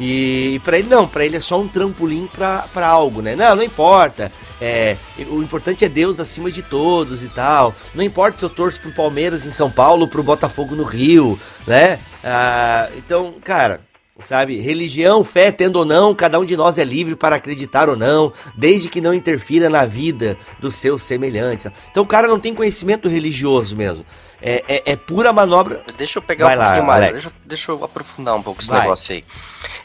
[0.00, 3.36] E, e para ele não, para ele é só um trampolim para algo, né?
[3.36, 4.32] Não, não importa.
[4.60, 4.96] É,
[5.28, 7.74] o importante é Deus acima de todos e tal.
[7.94, 11.98] Não importa se eu torço pro Palmeiras em São Paulo, pro Botafogo no Rio, né?
[12.24, 13.80] Ah, então, cara,
[14.18, 14.60] sabe?
[14.60, 18.32] Religião, fé, tendo ou não, cada um de nós é livre para acreditar ou não,
[18.54, 21.70] desde que não interfira na vida do seu semelhante.
[21.90, 24.04] Então o cara não tem conhecimento religioso mesmo.
[24.40, 25.84] É, é, é pura manobra.
[25.96, 28.70] Deixa eu pegar vai um lá, pouquinho mais, deixa, deixa, eu aprofundar um pouco esse
[28.70, 28.82] vai.
[28.82, 29.24] negócio aí.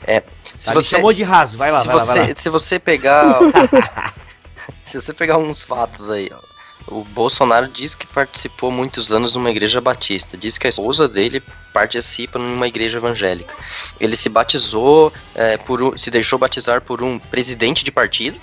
[0.06, 0.24] É,
[0.58, 2.36] se você chamou de raso, vai lá, se vai você, lá, vai lá.
[2.36, 3.40] Se você pegar.
[4.84, 6.57] se você pegar uns fatos aí, ó
[6.88, 10.38] o Bolsonaro diz que participou muitos anos numa igreja batista.
[10.38, 13.54] Diz que a esposa dele participa numa igreja evangélica.
[14.00, 18.40] Ele se batizou, é, por se deixou batizar por um presidente de partido.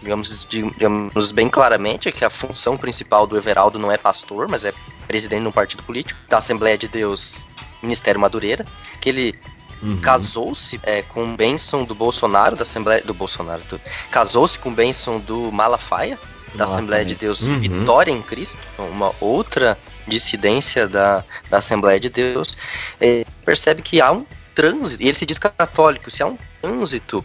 [0.00, 4.72] Digamos, digamos bem claramente que a função principal do Everaldo não é pastor, mas é
[5.06, 7.44] presidente de um partido político, da Assembleia de Deus
[7.82, 8.66] Ministério Madureira,
[9.00, 9.38] que ele
[9.82, 10.00] Uhum.
[10.00, 13.02] Casou-se é, com bênção do Bolsonaro, da Assembleia.
[13.02, 13.62] Do Bolsonaro.
[13.68, 13.78] Do,
[14.10, 16.18] Casou-se com bênção do Malafaia,
[16.54, 17.58] da Assembleia de Deus uhum.
[17.60, 22.56] Vitória em Cristo, uma outra dissidência da, da Assembleia de Deus,
[23.00, 24.24] é, percebe que há um
[24.54, 27.24] trânsito, e ele se diz católico, se há um trânsito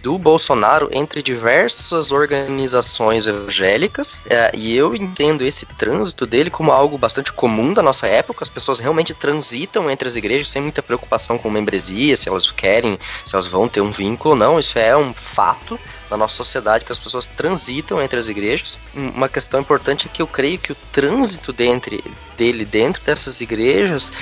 [0.00, 6.96] do Bolsonaro entre diversas organizações evangélicas, é, e eu entendo esse trânsito dele como algo
[6.96, 8.42] bastante comum da nossa época.
[8.42, 12.98] As pessoas realmente transitam entre as igrejas sem muita preocupação com membresia, se elas querem,
[13.26, 14.58] se elas vão ter um vínculo ou não.
[14.58, 15.78] Isso é um fato
[16.12, 18.78] na nossa sociedade que as pessoas transitam entre as igrejas.
[18.94, 21.98] Uma questão importante é que eu creio que o trânsito dentro,
[22.36, 24.12] dele dentro dessas igrejas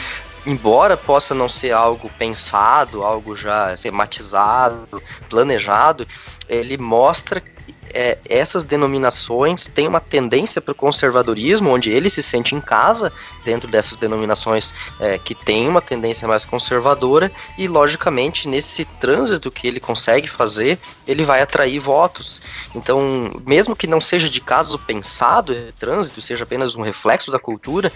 [0.47, 6.09] embora possa não ser algo pensado, algo já sematizado, planejado,
[6.49, 7.43] ele mostra
[7.93, 13.13] é, essas denominações têm uma tendência para o conservadorismo, onde ele se sente em casa
[13.45, 19.67] dentro dessas denominações é, que têm uma tendência mais conservadora, e logicamente nesse trânsito que
[19.67, 22.43] ele consegue fazer, ele vai atrair votos.
[22.75, 27.93] Então, mesmo que não seja de caso pensado trânsito, seja apenas um reflexo da cultura,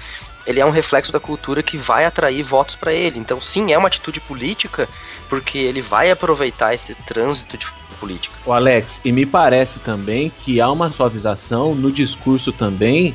[0.47, 3.19] ele é um reflexo da cultura que vai atrair votos para ele.
[3.19, 4.89] Então, sim, é uma atitude política,
[5.29, 8.35] porque ele vai aproveitar esse trânsito de política.
[8.45, 13.15] O Alex, e me parece também que há uma suavização no discurso também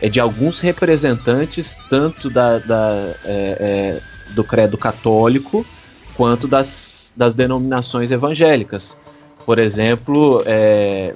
[0.00, 5.64] é de alguns representantes, tanto da, da é, é, do credo católico
[6.14, 8.98] quanto das, das denominações evangélicas.
[9.44, 11.14] Por exemplo, é,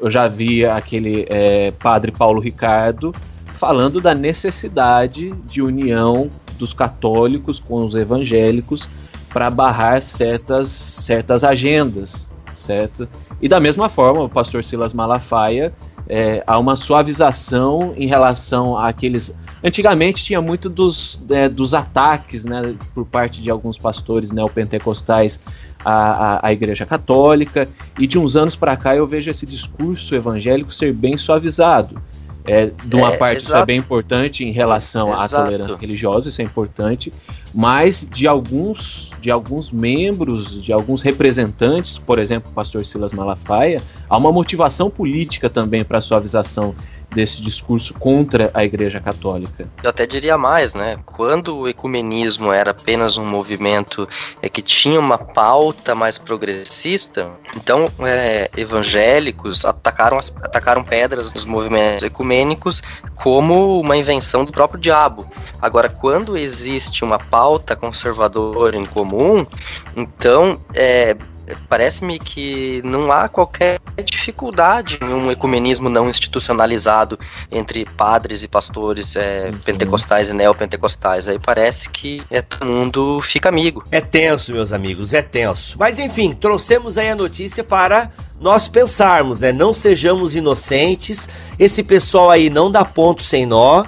[0.00, 3.14] eu já vi aquele é, padre Paulo Ricardo
[3.46, 6.28] falando da necessidade de união
[6.58, 8.88] dos católicos com os evangélicos
[9.34, 13.08] para barrar certas, certas agendas, certo?
[13.42, 15.74] E da mesma forma, o pastor Silas Malafaia,
[16.08, 19.36] é, há uma suavização em relação àqueles.
[19.62, 25.40] Antigamente tinha muito dos, é, dos ataques né, por parte de alguns pastores neopentecostais
[25.84, 27.68] à, à, à Igreja Católica,
[27.98, 32.00] e de uns anos para cá eu vejo esse discurso evangélico ser bem suavizado.
[32.46, 33.54] É, de uma é, parte exato.
[33.54, 35.36] isso é bem importante em relação exato.
[35.36, 37.10] à tolerância religiosa, isso é importante,
[37.54, 43.80] mas de alguns de alguns membros, de alguns representantes, por exemplo, o pastor Silas Malafaia,
[44.06, 46.74] há uma motivação política também para a suavização
[47.14, 49.68] desse discurso contra a Igreja Católica.
[49.82, 50.98] Eu até diria mais, né?
[51.06, 54.08] Quando o ecumenismo era apenas um movimento
[54.42, 62.02] é, que tinha uma pauta mais progressista, então é, evangélicos atacaram, atacaram pedras nos movimentos
[62.02, 62.82] ecumênicos
[63.14, 65.26] como uma invenção do próprio diabo.
[65.62, 69.46] Agora, quando existe uma pauta conservadora em comum,
[69.96, 71.16] então é,
[71.68, 77.18] Parece-me que não há qualquer dificuldade em um ecumenismo não institucionalizado
[77.50, 81.28] entre padres e pastores é, pentecostais e neopentecostais.
[81.28, 83.84] Aí parece que é, todo mundo fica amigo.
[83.90, 85.76] É tenso, meus amigos, é tenso.
[85.78, 89.52] Mas enfim, trouxemos aí a notícia para nós pensarmos, né?
[89.52, 91.28] Não sejamos inocentes.
[91.58, 93.84] Esse pessoal aí não dá ponto sem nó.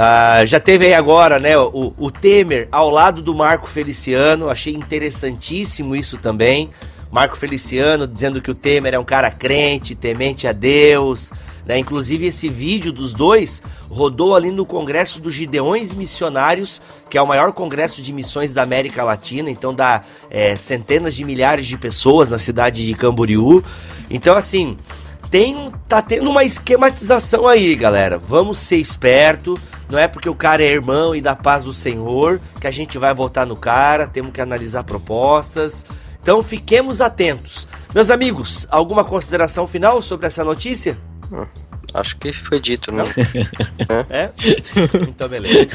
[0.00, 4.48] Ah, já teve aí agora, né, o, o Temer ao lado do Marco Feliciano.
[4.48, 6.70] Achei interessantíssimo isso também.
[7.10, 11.30] Marco Feliciano dizendo que o Temer é um cara crente, temente a Deus.
[11.64, 11.78] Né?
[11.78, 16.80] Inclusive, esse vídeo dos dois rodou ali no Congresso dos Gideões Missionários,
[17.10, 21.24] que é o maior congresso de missões da América Latina, então dá é, centenas de
[21.24, 23.62] milhares de pessoas na cidade de Camboriú.
[24.10, 24.78] Então, assim,
[25.30, 28.18] tem tá tendo uma esquematização aí, galera.
[28.18, 29.58] Vamos ser esperto.
[29.90, 32.98] Não é porque o cara é irmão e da paz do Senhor que a gente
[32.98, 34.06] vai votar no cara.
[34.06, 35.84] Temos que analisar propostas.
[36.28, 37.66] Então fiquemos atentos.
[37.94, 40.94] Meus amigos, alguma consideração final sobre essa notícia?
[41.32, 41.46] Hum,
[41.94, 43.02] acho que foi dito, né?
[44.10, 44.28] é?
[45.08, 45.70] Então, beleza.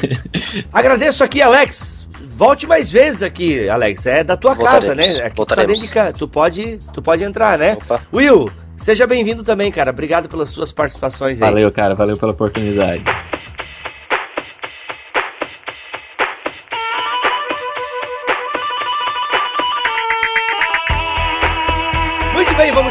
[0.72, 2.06] Agradeço aqui, Alex.
[2.36, 4.06] Volte mais vezes aqui, Alex.
[4.06, 5.24] É da tua Voltaremos, casa, né?
[5.24, 5.72] Aqui tu tá voltaremos.
[5.72, 6.12] dentro de casa.
[6.12, 7.72] Tu pode, tu pode entrar, né?
[7.72, 8.00] Opa.
[8.12, 9.90] Will, seja bem-vindo também, cara.
[9.90, 11.50] Obrigado pelas suas participações aí.
[11.50, 13.02] Valeu, cara, valeu pela oportunidade.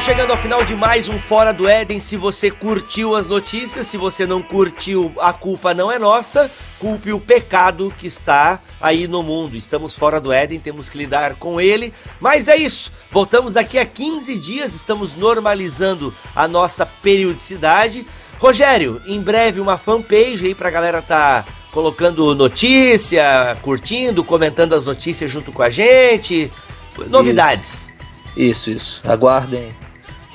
[0.03, 2.01] Chegando ao final de mais um Fora do Éden.
[2.01, 6.51] Se você curtiu as notícias, se você não curtiu, a culpa não é nossa.
[6.77, 9.55] Culpe o pecado que está aí no mundo.
[9.55, 11.93] Estamos fora do Éden, temos que lidar com ele.
[12.19, 12.91] Mas é isso.
[13.09, 18.05] Voltamos daqui a 15 dias, estamos normalizando a nossa periodicidade.
[18.39, 25.31] Rogério, em breve uma fanpage aí pra galera tá colocando notícia, curtindo, comentando as notícias
[25.31, 26.51] junto com a gente.
[27.07, 27.93] Novidades.
[28.35, 29.01] Isso, isso.
[29.09, 29.73] Aguardem.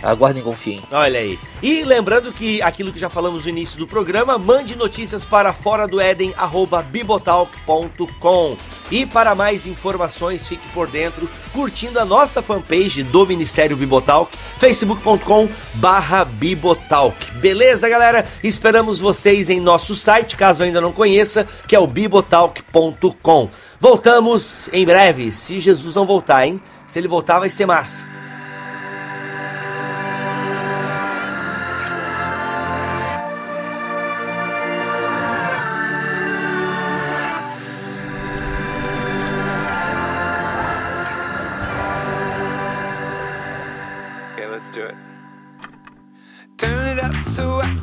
[0.03, 0.83] Aguardem e confiem.
[0.91, 1.39] Olha aí.
[1.63, 5.87] E lembrando que aquilo que já falamos no início do programa, mande notícias para fora
[5.87, 8.57] do Éden, arroba bibotalk.com.
[8.91, 15.49] E para mais informações, fique por dentro, curtindo a nossa fanpage do Ministério Bibotalk, facebook.com
[15.75, 17.33] barra Bibotalk.
[17.33, 18.27] Beleza, galera?
[18.43, 23.51] Esperamos vocês em nosso site, caso ainda não conheça, que é o bibotalk.com.
[23.79, 26.61] Voltamos em breve, se Jesus não voltar, hein?
[26.87, 28.07] Se ele voltar, vai ser massa.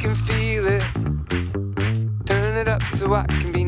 [0.06, 0.84] Can feel it.
[2.28, 3.64] Turn it up so I can be